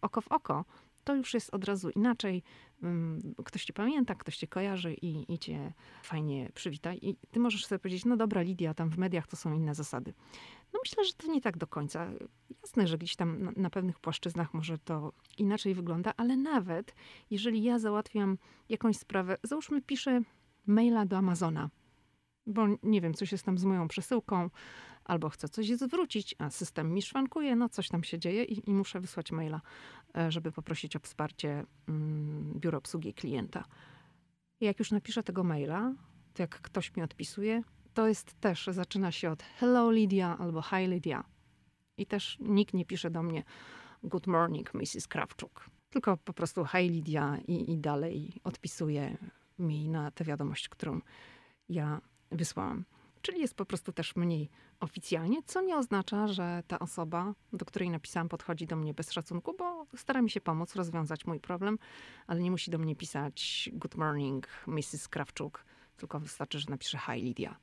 oko 0.00 0.20
w 0.20 0.28
oko, 0.28 0.64
to 1.04 1.14
już 1.14 1.34
jest 1.34 1.54
od 1.54 1.64
razu 1.64 1.90
inaczej. 1.90 2.42
Ktoś 3.44 3.64
cię 3.64 3.72
pamięta, 3.72 4.14
ktoś 4.14 4.36
cię 4.36 4.46
kojarzy 4.46 4.94
i, 4.94 5.34
i 5.34 5.38
cię 5.38 5.72
fajnie 6.02 6.50
przywita. 6.54 6.94
I 6.94 7.16
ty 7.30 7.40
możesz 7.40 7.66
sobie 7.66 7.78
powiedzieć, 7.78 8.04
no 8.04 8.16
dobra, 8.16 8.42
Lidia, 8.42 8.74
tam 8.74 8.90
w 8.90 8.98
mediach 8.98 9.26
to 9.26 9.36
są 9.36 9.54
inne 9.54 9.74
zasady. 9.74 10.14
No 10.72 10.80
myślę, 10.84 11.04
że 11.04 11.12
to 11.12 11.32
nie 11.32 11.40
tak 11.40 11.58
do 11.58 11.66
końca. 11.66 12.10
Jasne, 12.62 12.86
że 12.86 12.98
gdzieś 12.98 13.16
tam 13.16 13.42
na, 13.42 13.52
na 13.56 13.70
pewnych 13.70 13.98
płaszczyznach 13.98 14.54
może 14.54 14.78
to 14.78 15.12
inaczej 15.38 15.74
wygląda, 15.74 16.12
ale 16.16 16.36
nawet 16.36 16.94
jeżeli 17.30 17.62
ja 17.62 17.78
załatwiam 17.78 18.38
jakąś 18.68 18.96
sprawę, 18.96 19.36
załóżmy 19.42 19.82
piszę 19.82 20.20
maila 20.66 21.06
do 21.06 21.16
Amazona, 21.16 21.70
bo 22.46 22.66
nie 22.82 23.00
wiem, 23.00 23.14
coś 23.14 23.32
jest 23.32 23.44
tam 23.44 23.58
z 23.58 23.64
moją 23.64 23.88
przesyłką, 23.88 24.50
albo 25.04 25.28
chcę 25.28 25.48
coś 25.48 25.68
zwrócić, 25.68 26.34
a 26.38 26.50
system 26.50 26.94
mi 26.94 27.02
szwankuje, 27.02 27.56
no 27.56 27.68
coś 27.68 27.88
tam 27.88 28.04
się 28.04 28.18
dzieje 28.18 28.44
i, 28.44 28.70
i 28.70 28.74
muszę 28.74 29.00
wysłać 29.00 29.32
maila, 29.32 29.60
e, 30.16 30.32
żeby 30.32 30.52
poprosić 30.52 30.96
o 30.96 30.98
wsparcie 30.98 31.64
mm, 31.88 32.52
biuro 32.56 32.78
obsługi 32.78 33.14
klienta. 33.14 33.64
Jak 34.60 34.78
już 34.78 34.90
napiszę 34.90 35.22
tego 35.22 35.44
maila, 35.44 35.94
to 36.34 36.42
jak 36.42 36.60
ktoś 36.60 36.96
mi 36.96 37.02
odpisuje, 37.02 37.62
to 37.94 38.08
jest 38.08 38.40
też, 38.40 38.66
zaczyna 38.72 39.12
się 39.12 39.30
od 39.30 39.42
hello 39.42 39.90
Lydia 39.90 40.38
albo 40.38 40.62
hi 40.62 40.86
Lydia. 40.86 41.24
I 41.96 42.06
też 42.06 42.36
nikt 42.40 42.74
nie 42.74 42.84
pisze 42.84 43.10
do 43.10 43.22
mnie 43.22 43.42
good 44.02 44.26
morning 44.26 44.74
Mrs. 44.74 45.08
Krawczuk, 45.08 45.70
tylko 45.90 46.16
po 46.16 46.32
prostu 46.32 46.64
hi 46.64 46.88
Lydia 46.88 47.38
i, 47.48 47.72
i 47.72 47.78
dalej 47.78 48.32
odpisuje 48.44 49.16
mi 49.58 49.88
na 49.88 50.10
tę 50.10 50.24
wiadomość, 50.24 50.68
którą 50.68 51.00
ja 51.68 52.00
wysłałam. 52.30 52.84
Czyli 53.24 53.40
jest 53.40 53.54
po 53.54 53.64
prostu 53.64 53.92
też 53.92 54.16
mniej 54.16 54.50
oficjalnie, 54.80 55.42
co 55.46 55.60
nie 55.60 55.76
oznacza, 55.76 56.26
że 56.26 56.62
ta 56.66 56.78
osoba, 56.78 57.34
do 57.52 57.64
której 57.64 57.90
napisałam, 57.90 58.28
podchodzi 58.28 58.66
do 58.66 58.76
mnie 58.76 58.94
bez 58.94 59.12
szacunku, 59.12 59.54
bo 59.58 59.86
stara 59.96 60.22
mi 60.22 60.30
się 60.30 60.40
pomóc 60.40 60.76
rozwiązać 60.76 61.24
mój 61.26 61.40
problem, 61.40 61.78
ale 62.26 62.40
nie 62.40 62.50
musi 62.50 62.70
do 62.70 62.78
mnie 62.78 62.96
pisać 62.96 63.70
good 63.72 63.94
morning 63.94 64.48
Mrs. 64.66 65.08
Krawczuk, 65.08 65.64
tylko 65.96 66.20
wystarczy, 66.20 66.58
że 66.58 66.66
napisze 66.70 66.98
hi 66.98 67.22
Lydia 67.22 67.56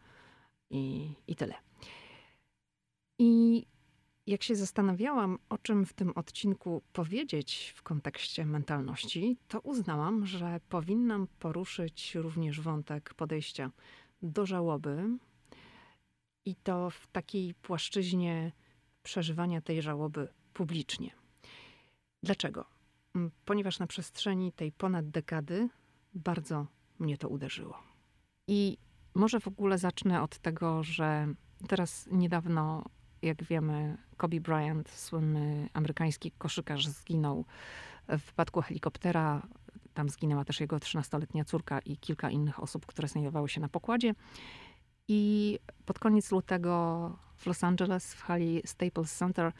i, 0.69 1.13
i 1.27 1.35
tyle. 1.35 1.53
I 3.19 3.65
jak 4.27 4.43
się 4.43 4.55
zastanawiałam, 4.55 5.37
o 5.49 5.57
czym 5.57 5.85
w 5.85 5.93
tym 5.93 6.11
odcinku 6.15 6.81
powiedzieć 6.93 7.73
w 7.75 7.83
kontekście 7.83 8.45
mentalności, 8.45 9.37
to 9.47 9.59
uznałam, 9.59 10.25
że 10.25 10.59
powinnam 10.69 11.27
poruszyć 11.39 12.15
również 12.15 12.61
wątek 12.61 13.13
podejścia 13.13 13.71
do 14.21 14.45
żałoby, 14.45 15.17
i 16.45 16.55
to 16.55 16.89
w 16.89 17.07
takiej 17.07 17.53
płaszczyźnie 17.53 18.51
przeżywania 19.03 19.61
tej 19.61 19.81
żałoby 19.81 20.27
publicznie. 20.53 21.11
Dlaczego? 22.23 22.65
Mm, 23.15 23.31
ponieważ 23.45 23.79
na 23.79 23.87
przestrzeni 23.87 24.51
tej 24.51 24.71
ponad 24.71 25.09
dekady 25.09 25.69
bardzo 26.13 26.67
mnie 26.99 27.17
to 27.17 27.29
uderzyło. 27.29 27.77
I 28.47 28.77
może 29.15 29.39
w 29.39 29.47
ogóle 29.47 29.77
zacznę 29.77 30.21
od 30.21 30.37
tego, 30.39 30.83
że 30.83 31.27
teraz 31.67 32.07
niedawno, 32.11 32.85
jak 33.21 33.43
wiemy, 33.43 33.97
Kobe 34.17 34.39
Bryant, 34.39 34.89
słynny 34.89 35.69
amerykański 35.73 36.31
koszykarz, 36.31 36.87
zginął 36.87 37.45
w 38.07 38.25
wypadku 38.25 38.61
helikoptera. 38.61 39.47
Tam 39.93 40.09
zginęła 40.09 40.45
też 40.45 40.59
jego 40.59 40.77
13-letnia 40.77 41.45
córka 41.45 41.79
i 41.79 41.97
kilka 41.97 42.29
innych 42.29 42.63
osób, 42.63 42.85
które 42.85 43.07
znajdowały 43.07 43.49
się 43.49 43.61
na 43.61 43.69
pokładzie. 43.69 44.13
I 45.07 45.59
pod 45.85 45.99
koniec 45.99 46.31
lutego 46.31 47.17
w 47.37 47.45
Los 47.45 47.63
Angeles, 47.63 48.13
w 48.13 48.21
hali 48.21 48.61
Staples 48.65 49.15
Center, 49.17 49.51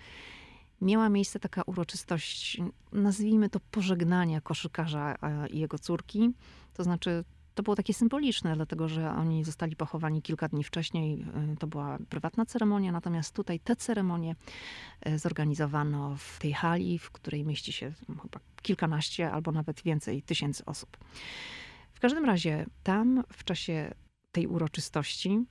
miała 0.81 1.09
miejsce 1.09 1.39
taka 1.39 1.61
uroczystość, 1.61 2.61
nazwijmy 2.91 3.49
to 3.49 3.59
pożegnania 3.59 4.41
koszykarza 4.41 5.15
e, 5.21 5.47
i 5.47 5.59
jego 5.59 5.79
córki. 5.79 6.29
To 6.73 6.83
znaczy, 6.83 7.23
to 7.55 7.63
było 7.63 7.75
takie 7.75 7.93
symboliczne, 7.93 8.55
dlatego 8.55 8.87
że 8.87 9.09
oni 9.09 9.43
zostali 9.43 9.75
pochowani 9.75 10.21
kilka 10.21 10.47
dni 10.47 10.63
wcześniej. 10.63 11.25
E, 11.53 11.55
to 11.59 11.67
była 11.67 11.97
prywatna 12.09 12.45
ceremonia, 12.45 12.91
natomiast 12.91 13.35
tutaj 13.35 13.59
tę 13.59 13.75
ceremonię 13.75 14.35
e, 15.01 15.19
zorganizowano 15.19 16.15
w 16.17 16.39
tej 16.39 16.53
hali, 16.53 16.99
w 16.99 17.11
której 17.11 17.45
mieści 17.45 17.73
się 17.73 17.93
chyba 18.07 18.39
kilkanaście 18.61 19.31
albo 19.31 19.51
nawet 19.51 19.81
więcej 19.81 20.21
tysięcy 20.21 20.65
osób. 20.65 20.97
W 21.93 21.99
każdym 21.99 22.25
razie 22.25 22.65
tam 22.83 23.23
w 23.33 23.43
czasie 23.43 23.93
tej 24.31 24.47
uroczystości, 24.47 25.45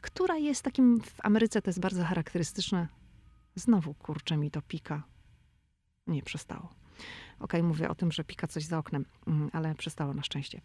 która 0.00 0.36
jest 0.36 0.62
takim, 0.62 1.00
w 1.00 1.14
Ameryce 1.22 1.62
to 1.62 1.70
jest 1.70 1.80
bardzo 1.80 2.04
charakterystyczne. 2.04 2.88
Znowu, 3.54 3.94
kurczę, 3.94 4.36
mi 4.36 4.50
to 4.50 4.62
pika. 4.62 5.02
Nie 6.06 6.22
przestało. 6.22 6.68
Okay, 7.40 7.62
mówię 7.62 7.88
o 7.88 7.94
tym, 7.94 8.12
że 8.12 8.24
pika 8.24 8.46
coś 8.46 8.64
za 8.64 8.78
oknem, 8.78 9.04
mm, 9.26 9.50
ale 9.52 9.74
przestało 9.74 10.14
na 10.14 10.22
szczęście. 10.22 10.60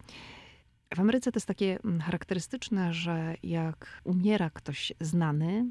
W 0.94 1.00
Ameryce 1.00 1.32
to 1.32 1.36
jest 1.36 1.46
takie 1.46 1.78
mm, 1.84 2.00
charakterystyczne, 2.00 2.92
że 2.92 3.34
jak 3.42 4.00
umiera 4.04 4.50
ktoś 4.50 4.92
znany, 5.00 5.70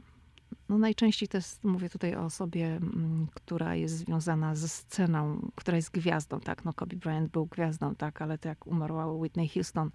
no 0.69 0.77
najczęściej 0.77 1.29
jest, 1.33 1.63
mówię 1.63 1.89
tutaj 1.89 2.15
o 2.15 2.25
osobie, 2.25 2.65
mm, 2.67 3.27
która 3.33 3.75
jest 3.75 3.97
związana 3.97 4.55
ze 4.55 4.67
sceną, 4.67 5.51
która 5.55 5.77
jest 5.77 5.91
gwiazdą, 5.91 6.39
tak? 6.39 6.65
No 6.65 6.73
Kobe 6.73 6.95
Bryant 6.95 7.31
był 7.31 7.45
gwiazdą, 7.45 7.95
tak? 7.95 8.21
Ale 8.21 8.38
to 8.38 8.49
jak 8.49 8.67
umarła 8.67 9.07
Whitney 9.07 9.49
Houston, 9.49 9.91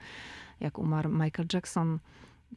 jak 0.61 0.79
umarł 0.79 1.11
Michael 1.11 1.49
Jackson, 1.53 1.99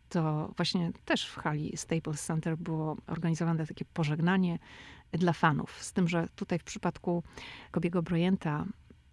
to 0.10 0.54
właśnie 0.58 0.92
też 1.06 1.30
w 1.30 1.36
hali 1.36 1.78
Staples 1.78 2.26
Center 2.26 2.58
było 2.58 2.98
organizowane 3.08 3.68
takie 3.68 3.86
pożegnanie 3.86 4.60
dla 5.12 5.34
fanów. 5.34 5.84
Z 5.84 5.94
tym, 5.94 6.08
że 6.08 6.28
tutaj 6.36 6.60
w 6.60 6.64
przypadku 6.64 7.24
Kobiego 7.72 8.02
Bryanta 8.02 8.66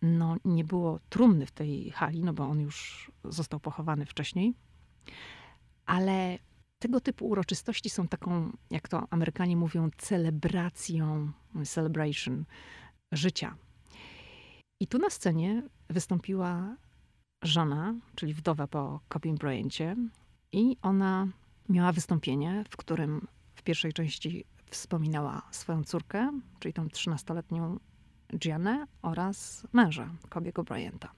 no, 0.03 0.37
nie 0.45 0.65
było 0.65 1.01
trumny 1.09 1.47
w 1.47 1.53
tej 1.53 1.91
hali, 1.91 2.23
no 2.23 2.33
bo 2.33 2.45
on 2.45 2.61
już 2.61 3.11
został 3.25 3.61
pochowany 3.61 4.07
wcześniej. 4.07 4.55
Ale 5.87 6.39
tego 6.85 7.01
typu 7.01 7.29
uroczystości 7.29 7.91
są 7.91 8.09
taką, 8.09 8.53
jak 8.71 8.89
to 8.89 9.07
Amerykanie 9.11 9.57
mówią, 9.57 9.91
celebracją, 9.99 11.33
celebration 11.65 12.45
życia. 13.13 13.57
I 14.81 14.87
tu 14.87 14.99
na 14.99 15.11
scenie 15.11 15.63
wystąpiła 15.91 16.77
żona, 17.43 17.95
czyli 18.15 18.35
wdowa 18.35 18.67
po 18.67 19.01
Kobe 19.09 19.35
Bryancie 19.35 19.97
i 20.53 20.77
ona 20.83 21.29
miała 21.69 21.93
wystąpienie, 21.93 22.65
w 22.69 22.77
którym 22.77 23.27
w 23.55 23.63
pierwszej 23.63 23.93
części 23.93 24.45
wspominała 24.71 25.43
swoją 25.51 25.85
córkę, 25.85 26.41
czyli 26.59 26.73
tą 26.73 26.87
13-letnią 26.87 27.77
Gianę 28.39 28.87
oraz 29.03 29.67
męża 29.73 30.11
Kobiego 30.29 30.65
Bryanta. 30.65 31.13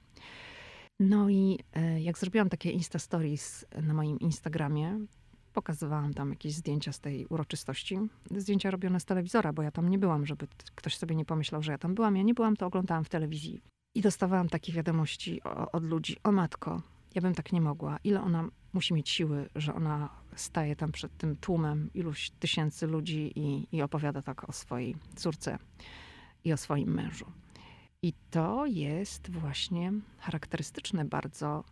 No 1.00 1.30
i 1.30 1.58
e, 1.72 2.00
jak 2.00 2.18
zrobiłam 2.18 2.48
takie 2.48 2.70
Insta 2.70 2.98
Stories 2.98 3.66
na 3.82 3.94
moim 3.94 4.20
Instagramie, 4.20 4.98
Pokazywałam 5.56 6.14
tam 6.14 6.30
jakieś 6.30 6.52
zdjęcia 6.52 6.92
z 6.92 7.00
tej 7.00 7.26
uroczystości. 7.26 7.98
Zdjęcia 8.36 8.70
robione 8.70 9.00
z 9.00 9.04
telewizora, 9.04 9.52
bo 9.52 9.62
ja 9.62 9.70
tam 9.70 9.88
nie 9.88 9.98
byłam, 9.98 10.26
żeby 10.26 10.46
ktoś 10.74 10.96
sobie 10.96 11.16
nie 11.16 11.24
pomyślał, 11.24 11.62
że 11.62 11.72
ja 11.72 11.78
tam 11.78 11.94
byłam. 11.94 12.16
Ja 12.16 12.22
nie 12.22 12.34
byłam, 12.34 12.56
to 12.56 12.66
oglądałam 12.66 13.04
w 13.04 13.08
telewizji. 13.08 13.62
I 13.94 14.00
dostawałam 14.00 14.48
takie 14.48 14.72
wiadomości 14.72 15.40
od 15.72 15.84
ludzi. 15.84 16.16
O 16.24 16.32
matko, 16.32 16.82
ja 17.14 17.22
bym 17.22 17.34
tak 17.34 17.52
nie 17.52 17.60
mogła. 17.60 17.98
Ile 18.04 18.22
ona 18.22 18.48
musi 18.72 18.94
mieć 18.94 19.08
siły, 19.08 19.48
że 19.54 19.74
ona 19.74 20.08
staje 20.34 20.76
tam 20.76 20.92
przed 20.92 21.16
tym 21.16 21.36
tłumem 21.36 21.90
iluś 21.94 22.30
tysięcy 22.30 22.86
ludzi 22.86 23.32
i, 23.36 23.68
i 23.76 23.82
opowiada 23.82 24.22
tak 24.22 24.48
o 24.48 24.52
swojej 24.52 24.96
córce 25.14 25.58
i 26.44 26.52
o 26.52 26.56
swoim 26.56 26.94
mężu. 26.94 27.26
I 28.02 28.12
to 28.30 28.66
jest 28.66 29.30
właśnie 29.30 29.92
charakterystyczne 30.18 31.04
bardzo 31.04 31.64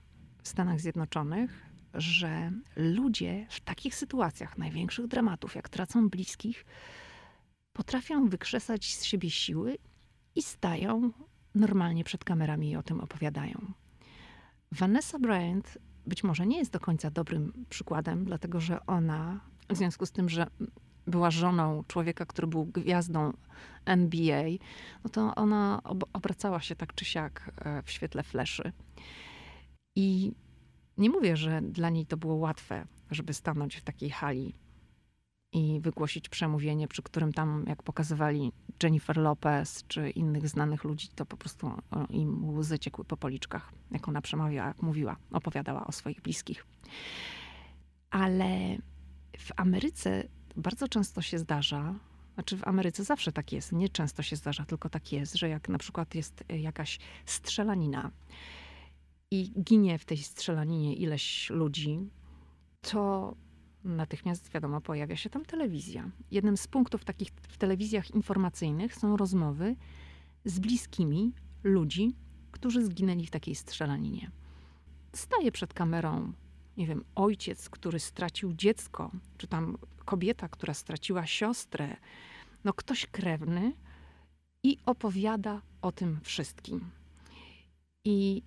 w 0.42 0.48
Stanach 0.48 0.80
Zjednoczonych, 0.80 1.73
że 1.94 2.52
ludzie 2.76 3.46
w 3.50 3.60
takich 3.60 3.94
sytuacjach 3.94 4.58
największych 4.58 5.06
dramatów, 5.06 5.54
jak 5.54 5.68
tracą 5.68 6.08
bliskich, 6.08 6.64
potrafią 7.72 8.28
wykrzesać 8.28 8.94
z 8.94 9.04
siebie 9.04 9.30
siły 9.30 9.78
i 10.34 10.42
stają 10.42 11.12
normalnie 11.54 12.04
przed 12.04 12.24
kamerami 12.24 12.70
i 12.70 12.76
o 12.76 12.82
tym 12.82 13.00
opowiadają. 13.00 13.72
Vanessa 14.72 15.18
Bryant 15.18 15.78
być 16.06 16.24
może 16.24 16.46
nie 16.46 16.58
jest 16.58 16.72
do 16.72 16.80
końca 16.80 17.10
dobrym 17.10 17.66
przykładem, 17.68 18.24
dlatego 18.24 18.60
że 18.60 18.86
ona, 18.86 19.40
w 19.70 19.76
związku 19.76 20.06
z 20.06 20.12
tym, 20.12 20.28
że 20.28 20.46
była 21.06 21.30
żoną 21.30 21.84
człowieka, 21.88 22.26
który 22.26 22.46
był 22.46 22.66
gwiazdą 22.66 23.32
NBA, 23.84 24.44
no 25.04 25.10
to 25.10 25.34
ona 25.34 25.80
obracała 26.12 26.60
się 26.60 26.76
tak 26.76 26.94
czy 26.94 27.04
siak 27.04 27.50
e, 27.56 27.82
w 27.82 27.90
świetle 27.90 28.22
fleszy. 28.22 28.72
I 29.96 30.32
nie 30.98 31.10
mówię, 31.10 31.36
że 31.36 31.62
dla 31.62 31.90
niej 31.90 32.06
to 32.06 32.16
było 32.16 32.34
łatwe, 32.34 32.86
żeby 33.10 33.34
stanąć 33.34 33.76
w 33.76 33.82
takiej 33.82 34.10
hali 34.10 34.54
i 35.52 35.80
wygłosić 35.80 36.28
przemówienie, 36.28 36.88
przy 36.88 37.02
którym 37.02 37.32
tam, 37.32 37.64
jak 37.68 37.82
pokazywali 37.82 38.52
Jennifer 38.82 39.16
Lopez 39.16 39.84
czy 39.88 40.10
innych 40.10 40.48
znanych 40.48 40.84
ludzi, 40.84 41.08
to 41.14 41.26
po 41.26 41.36
prostu 41.36 41.70
im 42.10 42.58
łzy 42.58 42.78
ciekły 42.78 43.04
po 43.04 43.16
policzkach, 43.16 43.72
jak 43.90 44.08
ona 44.08 44.20
przemawiała, 44.20 44.68
jak 44.68 44.82
mówiła, 44.82 45.16
opowiadała 45.32 45.86
o 45.86 45.92
swoich 45.92 46.20
bliskich. 46.20 46.66
Ale 48.10 48.76
w 49.38 49.50
Ameryce 49.56 50.28
bardzo 50.56 50.88
często 50.88 51.22
się 51.22 51.38
zdarza, 51.38 51.94
znaczy 52.34 52.56
w 52.56 52.68
Ameryce 52.68 53.04
zawsze 53.04 53.32
tak 53.32 53.52
jest, 53.52 53.72
nie 53.72 53.88
często 53.88 54.22
się 54.22 54.36
zdarza, 54.36 54.64
tylko 54.64 54.88
tak 54.88 55.12
jest, 55.12 55.34
że 55.34 55.48
jak 55.48 55.68
na 55.68 55.78
przykład 55.78 56.14
jest 56.14 56.44
jakaś 56.48 56.98
strzelanina 57.26 58.10
i 59.34 59.52
ginie 59.62 59.98
w 59.98 60.04
tej 60.04 60.18
strzelaninie 60.18 60.94
ileś 60.96 61.50
ludzi, 61.50 62.10
to 62.80 63.34
natychmiast 63.84 64.48
wiadomo, 64.52 64.80
pojawia 64.80 65.16
się 65.16 65.30
tam 65.30 65.44
telewizja. 65.44 66.10
Jednym 66.30 66.56
z 66.56 66.66
punktów 66.66 67.04
takich 67.04 67.28
w 67.28 67.58
telewizjach 67.58 68.10
informacyjnych 68.10 68.94
są 68.94 69.16
rozmowy 69.16 69.76
z 70.44 70.58
bliskimi 70.58 71.32
ludzi, 71.64 72.14
którzy 72.50 72.84
zginęli 72.84 73.26
w 73.26 73.30
takiej 73.30 73.54
strzelaninie. 73.54 74.30
Staje 75.12 75.52
przed 75.52 75.74
kamerą, 75.74 76.32
nie 76.76 76.86
wiem, 76.86 77.04
ojciec, 77.14 77.70
który 77.70 78.00
stracił 78.00 78.52
dziecko, 78.52 79.10
czy 79.38 79.46
tam 79.46 79.78
kobieta, 80.04 80.48
która 80.48 80.74
straciła 80.74 81.26
siostrę, 81.26 81.96
no 82.64 82.72
ktoś 82.72 83.06
krewny 83.06 83.72
i 84.62 84.78
opowiada 84.86 85.62
o 85.82 85.92
tym 85.92 86.20
wszystkim. 86.22 86.90
I 88.04 88.42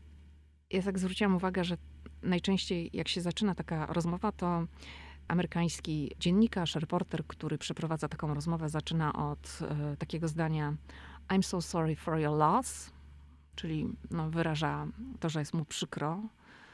ja 0.69 0.81
tak 0.81 0.99
zwróciłam 0.99 1.35
uwagę, 1.35 1.63
że 1.63 1.77
najczęściej 2.21 2.89
jak 2.93 3.07
się 3.07 3.21
zaczyna 3.21 3.55
taka 3.55 3.85
rozmowa, 3.85 4.31
to 4.31 4.67
amerykański 5.27 6.11
dziennikarz, 6.19 6.75
reporter, 6.75 7.27
który 7.27 7.57
przeprowadza 7.57 8.07
taką 8.07 8.33
rozmowę, 8.33 8.69
zaczyna 8.69 9.13
od 9.13 9.59
e, 9.61 9.97
takiego 9.97 10.27
zdania 10.27 10.75
I'm 11.27 11.41
so 11.41 11.61
sorry 11.61 11.95
for 11.95 12.19
your 12.19 12.37
loss, 12.37 12.91
czyli 13.55 13.87
no, 14.11 14.29
wyraża 14.29 14.87
to, 15.19 15.29
że 15.29 15.39
jest 15.39 15.53
mu 15.53 15.65
przykro 15.65 16.21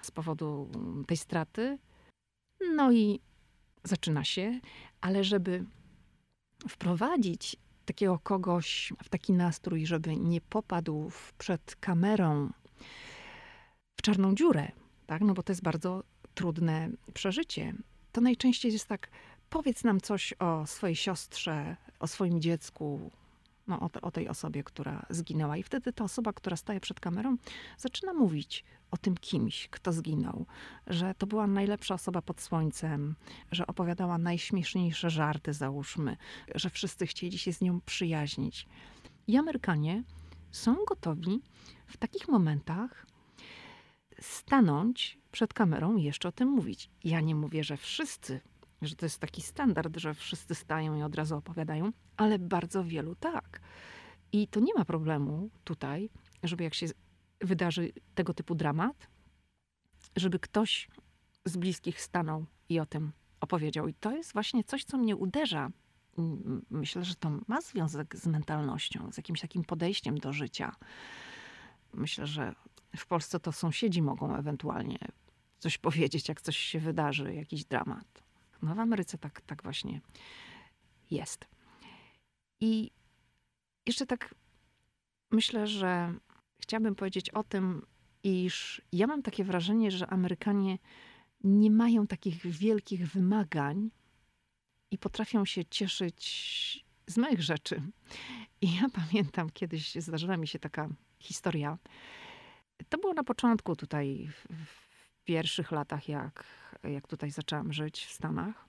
z 0.02 0.12
powodu 0.12 0.70
tej 1.08 1.18
straty. 1.18 1.78
No 2.76 2.92
i 2.92 3.20
zaczyna 3.84 4.24
się, 4.24 4.60
ale 5.02 5.24
żeby 5.24 5.66
wprowadzić 6.70 7.56
takiego 7.86 8.20
kogoś 8.20 8.94
w 9.04 9.10
taki 9.10 9.34
nastrój, 9.34 9.86
żeby 9.86 10.18
nie 10.18 10.42
popadł 10.42 11.12
przed 11.38 11.76
kamerą 11.76 12.50
czarną 14.04 14.36
dziurę, 14.36 14.72
tak? 15.06 15.22
no 15.22 15.34
bo 15.34 15.44
to 15.44 15.52
jest 15.52 15.64
bardzo 15.64 16.04
trudne 16.34 16.90
przeżycie 17.14 17.74
to 18.14 18.22
najczęściej 18.22 18.74
jest 18.74 18.88
tak, 18.88 19.10
powiedz 19.50 19.84
nam 19.84 20.02
coś 20.02 20.34
o 20.40 20.68
swojej 20.68 20.96
siostrze, 20.96 21.78
o 22.00 22.08
swoim 22.08 22.42
dziecku, 22.42 23.12
no, 23.68 23.80
o, 23.80 23.90
o, 24.02 24.12
tej 24.12 24.30
osobie, 24.30 24.64
która 24.64 25.06
zginęła. 25.10 25.58
I 25.58 25.64
wtedy 25.64 25.94
ta 25.94 26.04
osoba, 26.04 26.34
która 26.34 26.56
staje 26.56 26.80
przed 26.80 27.00
kamerą, 27.00 27.38
zaczyna 27.78 28.14
mówić 28.14 28.64
o 28.92 28.98
tym 28.98 29.18
kimś, 29.18 29.68
kto 29.68 29.94
zginął, 29.94 30.46
że 30.88 31.16
to 31.18 31.28
była 31.28 31.48
najlepsza 31.48 31.96
osoba 31.96 32.22
pod 32.22 32.42
słońcem, 32.42 33.16
że 33.52 33.68
opowiadała 33.68 34.18
najśmieszniejsze 34.18 35.10
żarty, 35.10 35.54
załóżmy, 35.54 36.18
że 36.56 36.70
wszyscy 36.70 37.08
chcieli 37.08 37.38
się 37.38 37.54
z 37.54 37.62
nią 37.62 37.82
przyjaźnić. 37.82 38.68
I 39.28 39.38
Amerykanie 39.38 40.04
są 40.52 40.76
gotowi 40.88 41.42
w 41.88 41.98
takich 41.98 42.28
momentach 42.28 43.06
stanąć 44.22 45.18
przed 45.32 45.54
kamerą 45.54 45.96
i 45.96 46.04
jeszcze 46.04 46.28
o 46.28 46.32
tym 46.32 46.50
mówić. 46.50 46.90
Ja 47.04 47.22
nie 47.22 47.36
mówię, 47.36 47.64
że 47.64 47.78
wszyscy, 47.78 48.42
że 48.82 48.96
to 48.96 49.06
jest 49.06 49.20
taki 49.20 49.42
standard, 49.42 49.98
że 49.98 50.14
wszyscy 50.14 50.56
stają 50.56 50.96
i 50.96 51.02
od 51.02 51.16
razu 51.16 51.36
opowiadają, 51.36 51.92
ale 52.18 52.40
bardzo 52.40 52.84
wielu 52.84 53.16
tak. 53.16 53.62
I 54.32 54.48
to 54.48 54.60
nie 54.60 54.74
ma 54.74 54.86
problemu 54.86 55.50
tutaj, 55.64 56.10
żeby 56.44 56.64
jak 56.64 56.74
się 56.74 56.86
wydarzy 57.42 57.92
tego 58.16 58.34
typu 58.34 58.56
dramat, 58.56 59.08
żeby 60.16 60.40
ktoś 60.40 60.90
z 61.46 61.58
bliskich 61.58 62.02
stanął 62.02 62.46
i 62.70 62.80
o 62.80 62.86
tym 62.86 63.12
opowiedział. 63.40 63.88
I 63.88 63.94
to 63.94 64.12
jest 64.12 64.34
właśnie 64.34 64.64
coś, 64.64 64.84
co 64.84 64.98
mnie 64.98 65.16
uderza. 65.16 65.70
Myślę, 66.70 67.06
że 67.06 67.16
to 67.16 67.32
ma 67.48 67.62
związek 67.62 68.16
z 68.16 68.28
mentalnością, 68.28 69.12
z 69.12 69.18
jakimś 69.18 69.42
takim 69.42 69.64
podejściem 69.64 70.18
do 70.18 70.34
życia. 70.34 70.76
Myślę, 71.94 72.28
że 72.28 72.56
w 72.96 73.08
Polsce 73.08 73.40
to 73.40 73.52
sąsiedzi 73.52 74.02
mogą 74.02 74.36
ewentualnie 74.36 74.98
coś 75.60 75.78
powiedzieć, 75.78 76.30
jak 76.30 76.42
coś 76.42 76.58
się 76.58 76.80
wydarzy, 76.80 77.34
jakiś 77.34 77.66
dramat. 77.66 78.24
No 78.62 78.76
w 78.76 78.80
Ameryce 78.80 79.18
tak, 79.18 79.42
tak 79.42 79.64
właśnie 79.64 80.02
jest. 81.12 81.46
I 82.62 82.92
jeszcze 83.86 84.06
tak 84.06 84.36
myślę, 85.32 85.68
że 85.68 86.14
chciałabym 86.62 86.96
powiedzieć 86.96 87.30
o 87.30 87.44
tym, 87.44 87.86
iż 88.24 88.82
ja 88.92 89.08
mam 89.08 89.22
takie 89.22 89.44
wrażenie, 89.44 89.92
że 89.92 90.08
Amerykanie 90.08 90.78
nie 91.44 91.72
mają 91.72 92.08
takich 92.08 92.48
wielkich 92.48 93.08
wymagań 93.12 93.90
i 94.92 94.98
potrafią 94.98 95.46
się 95.46 95.66
cieszyć 95.66 96.86
z 97.08 97.18
małych 97.18 97.42
rzeczy. 97.42 97.82
I 98.62 98.76
ja 98.76 98.90
pamiętam, 98.94 99.50
kiedyś 99.50 99.96
zdarzyła 99.96 100.38
mi 100.38 100.48
się 100.48 100.60
taka 100.60 100.90
historia. 101.20 101.78
To 102.90 102.98
było 102.98 103.14
na 103.14 103.24
początku 103.24 103.76
tutaj, 103.76 104.30
w, 104.50 104.84
pierwszych 105.24 105.72
latach, 105.72 106.10
jak, 106.10 106.44
jak 106.84 107.08
tutaj 107.08 107.32
zaczęłam 107.32 107.74
żyć 107.74 108.06
w 108.06 108.12
Stanach. 108.12 108.66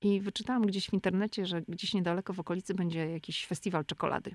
I 0.00 0.20
wyczytałam 0.20 0.62
gdzieś 0.66 0.90
w 0.90 0.92
internecie, 0.94 1.46
że 1.46 1.62
gdzieś 1.62 1.94
niedaleko 1.94 2.32
w 2.32 2.40
okolicy 2.40 2.74
będzie 2.74 3.10
jakiś 3.10 3.46
festiwal 3.46 3.84
czekolady. 3.84 4.34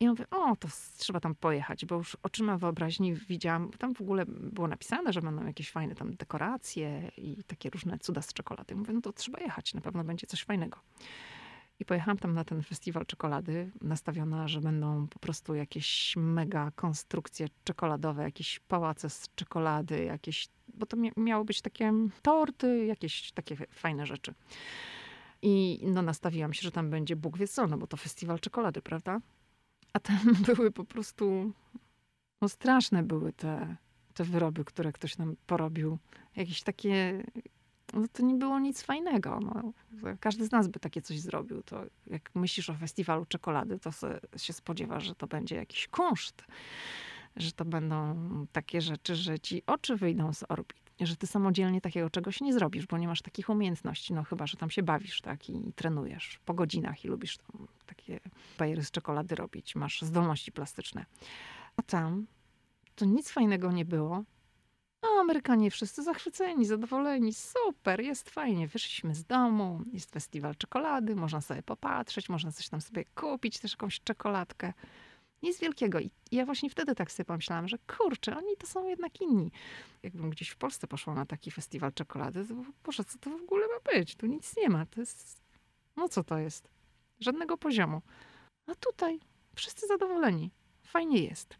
I 0.00 0.08
mówię, 0.08 0.24
o, 0.30 0.56
to 0.56 0.68
trzeba 0.96 1.20
tam 1.20 1.34
pojechać, 1.34 1.84
bo 1.84 1.94
już 1.94 2.16
oczyma 2.22 2.58
wyobraźni 2.58 3.14
widziałam, 3.14 3.70
tam 3.70 3.94
w 3.94 4.00
ogóle 4.00 4.24
było 4.26 4.68
napisane, 4.68 5.12
że 5.12 5.22
będą 5.22 5.46
jakieś 5.46 5.70
fajne 5.70 5.94
tam 5.94 6.14
dekoracje 6.14 7.10
i 7.16 7.44
takie 7.44 7.70
różne 7.70 7.98
cuda 7.98 8.22
z 8.22 8.32
czekolady. 8.32 8.74
Mówię, 8.74 8.92
no 8.92 9.00
to 9.00 9.12
trzeba 9.12 9.40
jechać, 9.40 9.74
na 9.74 9.80
pewno 9.80 10.04
będzie 10.04 10.26
coś 10.26 10.44
fajnego. 10.44 10.78
I 11.80 11.84
pojechałam 11.84 12.18
tam 12.18 12.34
na 12.34 12.44
ten 12.44 12.62
festiwal 12.62 13.06
czekolady, 13.06 13.70
nastawiona, 13.80 14.48
że 14.48 14.60
będą 14.60 15.08
po 15.08 15.18
prostu 15.18 15.54
jakieś 15.54 16.14
mega 16.16 16.70
konstrukcje 16.70 17.48
czekoladowe, 17.64 18.22
jakieś 18.22 18.60
pałace 18.60 19.10
z 19.10 19.28
czekolady, 19.34 20.04
jakieś, 20.04 20.48
bo 20.74 20.86
to 20.86 20.96
miały 21.16 21.44
być 21.44 21.62
takie 21.62 21.92
torty, 22.22 22.86
jakieś 22.86 23.32
takie 23.32 23.56
fajne 23.56 24.06
rzeczy. 24.06 24.34
I 25.42 25.80
no 25.86 26.02
nastawiłam 26.02 26.52
się, 26.54 26.62
że 26.62 26.70
tam 26.70 26.90
będzie 26.90 27.16
Bóg 27.16 27.38
wie 27.38 27.48
co, 27.48 27.66
no 27.66 27.78
bo 27.78 27.86
to 27.86 27.96
festiwal 27.96 28.40
czekolady, 28.40 28.82
prawda? 28.82 29.20
A 29.92 30.00
tam 30.00 30.18
były 30.46 30.70
po 30.70 30.84
prostu, 30.84 31.52
no 32.42 32.48
straszne 32.48 33.02
były 33.02 33.32
te, 33.32 33.76
te 34.14 34.24
wyroby, 34.24 34.64
które 34.64 34.92
ktoś 34.92 35.18
nam 35.18 35.36
porobił. 35.46 35.98
Jakieś 36.36 36.62
takie 36.62 37.24
no 37.92 38.08
to 38.12 38.22
nie 38.22 38.34
było 38.34 38.58
nic 38.58 38.82
fajnego. 38.82 39.40
No, 39.40 39.72
każdy 40.20 40.44
z 40.44 40.52
nas 40.52 40.68
by 40.68 40.80
takie 40.80 41.02
coś 41.02 41.20
zrobił. 41.20 41.62
To 41.62 41.84
jak 42.06 42.30
myślisz 42.34 42.70
o 42.70 42.74
festiwalu 42.74 43.26
czekolady, 43.26 43.78
to 43.78 43.90
się 44.36 44.52
spodziewasz, 44.52 45.04
że 45.04 45.14
to 45.14 45.26
będzie 45.26 45.56
jakiś 45.56 45.88
kunszt, 45.88 46.44
że 47.36 47.52
to 47.52 47.64
będą 47.64 48.16
takie 48.52 48.80
rzeczy, 48.80 49.16
że 49.16 49.38
ci 49.38 49.62
oczy 49.66 49.96
wyjdą 49.96 50.32
z 50.32 50.44
orbit. 50.48 50.86
Że 51.00 51.16
ty 51.16 51.26
samodzielnie 51.26 51.80
takiego 51.80 52.10
czegoś 52.10 52.40
nie 52.40 52.52
zrobisz, 52.52 52.86
bo 52.86 52.98
nie 52.98 53.08
masz 53.08 53.22
takich 53.22 53.48
umiejętności. 53.48 54.14
No 54.14 54.24
chyba, 54.24 54.46
że 54.46 54.56
tam 54.56 54.70
się 54.70 54.82
bawisz, 54.82 55.20
tak, 55.20 55.48
i, 55.48 55.72
trenujesz 55.72 56.40
po 56.44 56.54
godzinach 56.54 57.04
i 57.04 57.08
lubisz 57.08 57.38
tam 57.38 57.66
takie 57.86 58.20
bajery 58.58 58.84
z 58.84 58.90
czekolady 58.90 59.34
robić. 59.34 59.74
Masz 59.74 60.02
zdolności 60.02 60.52
plastyczne. 60.52 61.06
A 61.76 61.82
tam 61.82 62.26
to 62.94 63.04
nic 63.04 63.30
fajnego 63.30 63.72
nie 63.72 63.84
było 63.84 64.24
Amerykanie 65.26 65.70
wszyscy 65.70 66.02
zachwyceni, 66.02 66.64
zadowoleni, 66.64 67.32
super, 67.32 68.00
jest 68.00 68.30
fajnie. 68.30 68.68
Wyszliśmy 68.68 69.14
z 69.14 69.24
domu, 69.24 69.82
jest 69.92 70.10
festiwal 70.10 70.56
czekolady, 70.56 71.16
można 71.16 71.40
sobie 71.40 71.62
popatrzeć, 71.62 72.28
można 72.28 72.52
coś 72.52 72.68
tam 72.68 72.80
sobie 72.80 73.04
kupić, 73.04 73.58
też 73.58 73.72
jakąś 73.72 74.00
czekoladkę. 74.00 74.72
Nic 75.42 75.60
wielkiego. 75.60 76.00
I 76.00 76.10
ja 76.32 76.44
właśnie 76.44 76.70
wtedy 76.70 76.94
tak 76.94 77.12
sobie 77.12 77.24
pomyślałam, 77.24 77.68
że 77.68 77.78
kurczę, 77.78 78.36
oni 78.36 78.56
to 78.56 78.66
są 78.66 78.86
jednak 78.88 79.20
inni. 79.20 79.52
Jakbym 80.02 80.30
gdzieś 80.30 80.48
w 80.48 80.56
Polsce 80.56 80.86
poszła 80.86 81.14
na 81.14 81.26
taki 81.26 81.50
festiwal 81.50 81.92
czekolady, 81.92 82.46
to 82.82 82.92
co 82.92 83.18
to 83.18 83.30
w 83.30 83.42
ogóle 83.42 83.66
ma 83.66 83.92
być? 83.92 84.16
Tu 84.16 84.26
nic 84.26 84.56
nie 84.56 84.68
ma. 84.68 84.86
To 84.86 85.00
jest, 85.00 85.42
no 85.96 86.08
co 86.08 86.24
to 86.24 86.38
jest? 86.38 86.70
Żadnego 87.20 87.56
poziomu. 87.56 88.02
A 88.66 88.74
tutaj 88.74 89.20
wszyscy 89.54 89.86
zadowoleni. 89.86 90.50
Fajnie 90.82 91.22
jest. 91.24 91.56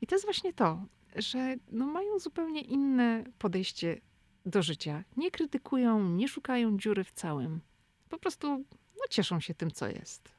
I 0.00 0.06
to 0.06 0.14
jest 0.14 0.24
właśnie 0.24 0.52
to 0.52 0.84
że 1.14 1.56
no 1.70 1.86
mają 1.86 2.18
zupełnie 2.18 2.60
inne 2.60 3.24
podejście 3.38 4.00
do 4.46 4.62
życia. 4.62 5.04
Nie 5.16 5.30
krytykują, 5.30 6.08
nie 6.08 6.28
szukają 6.28 6.78
dziury 6.78 7.04
w 7.04 7.12
całym. 7.12 7.60
Po 8.08 8.18
prostu 8.18 8.48
no, 8.96 9.02
cieszą 9.10 9.40
się 9.40 9.54
tym, 9.54 9.70
co 9.70 9.88
jest. 9.88 10.34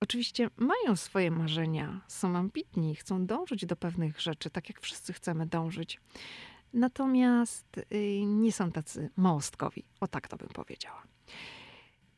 Oczywiście 0.00 0.50
mają 0.56 0.96
swoje 0.96 1.30
marzenia, 1.30 2.00
są 2.08 2.36
ambitni, 2.36 2.94
chcą 2.94 3.26
dążyć 3.26 3.66
do 3.66 3.76
pewnych 3.76 4.20
rzeczy, 4.20 4.50
tak 4.50 4.68
jak 4.68 4.80
wszyscy 4.80 5.12
chcemy 5.12 5.46
dążyć. 5.46 6.00
Natomiast 6.72 7.80
y, 7.92 8.22
nie 8.26 8.52
są 8.52 8.72
tacy 8.72 9.10
małostkowi. 9.16 9.84
O 10.00 10.08
tak 10.08 10.28
to 10.28 10.36
bym 10.36 10.48
powiedziała. 10.48 11.02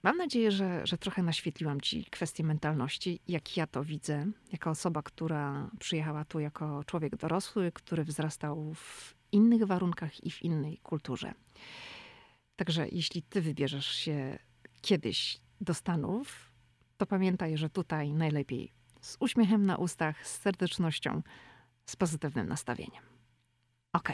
Mam 0.03 0.17
nadzieję, 0.17 0.51
że, 0.51 0.87
że 0.87 0.99
trochę 0.99 1.23
naświetliłam 1.23 1.81
Ci 1.81 2.05
kwestię 2.05 2.45
mentalności, 2.45 3.21
jak 3.29 3.57
ja 3.57 3.67
to 3.67 3.85
widzę, 3.85 4.27
jako 4.53 4.71
osoba, 4.71 5.03
która 5.03 5.71
przyjechała 5.79 6.25
tu 6.25 6.41
jako 6.41 6.85
człowiek 6.85 7.17
dorosły, 7.17 7.73
który 7.73 8.05
wzrastał 8.05 8.75
w 8.75 9.15
innych 9.33 9.65
warunkach 9.65 10.25
i 10.25 10.31
w 10.31 10.43
innej 10.43 10.79
kulturze. 10.79 11.35
Także 12.57 12.89
jeśli 12.89 13.23
Ty 13.23 13.41
wybierzesz 13.41 13.87
się 13.87 14.39
kiedyś 14.81 15.41
do 15.61 15.75
Stanów, 15.75 16.53
to 16.97 17.07
pamiętaj, 17.07 17.57
że 17.57 17.71
tutaj 17.71 18.13
najlepiej 18.13 18.73
z 19.01 19.17
uśmiechem 19.21 19.67
na 19.67 19.77
ustach, 19.77 20.27
z 20.27 20.41
serdecznością, 20.41 21.23
z 21.87 21.97
pozytywnym 21.97 22.49
nastawieniem. 22.49 23.03
Ok. 23.93 24.13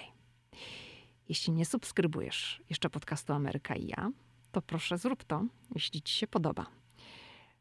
Jeśli 1.28 1.52
nie 1.52 1.66
subskrybujesz 1.66 2.62
jeszcze 2.70 2.90
podcastu 2.90 3.32
Ameryka 3.32 3.74
i 3.74 3.86
ja, 3.86 4.10
to 4.58 4.62
proszę 4.62 4.98
zrób 4.98 5.24
to, 5.24 5.44
jeśli 5.74 6.02
Ci 6.02 6.14
się 6.14 6.26
podoba. 6.26 6.66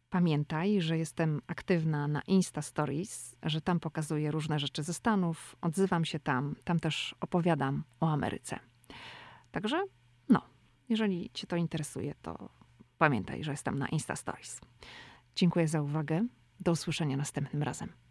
Pamiętaj, 0.10 0.82
że 0.82 0.98
jestem 0.98 1.42
aktywna 1.48 2.08
na 2.08 2.22
Insta 2.22 2.62
Stories, 2.62 3.36
że 3.44 3.62
tam 3.62 3.80
pokazuję 3.80 4.32
różne 4.32 4.60
rzeczy 4.60 4.84
ze 4.84 4.94
Stanów, 4.94 5.56
odzywam 5.62 6.06
się 6.06 6.20
tam, 6.20 6.56
tam 6.64 6.80
też 6.80 7.16
opowiadam 7.20 7.84
o 8.00 8.10
Ameryce. 8.12 8.60
Także, 9.52 9.84
no, 10.30 10.42
jeżeli 10.90 11.30
Cię 11.34 11.48
to 11.48 11.56
interesuje, 11.56 12.16
to 12.22 12.50
pamiętaj, 12.98 13.44
że 13.44 13.52
jestem 13.52 13.80
na 13.80 13.88
Insta 13.88 14.16
Stories. 14.16 14.62
Dziękuję 15.36 15.68
za 15.68 15.82
uwagę. 15.82 16.28
Do 16.60 16.72
usłyszenia 16.72 17.18
następnym 17.18 17.64
razem. 17.64 18.07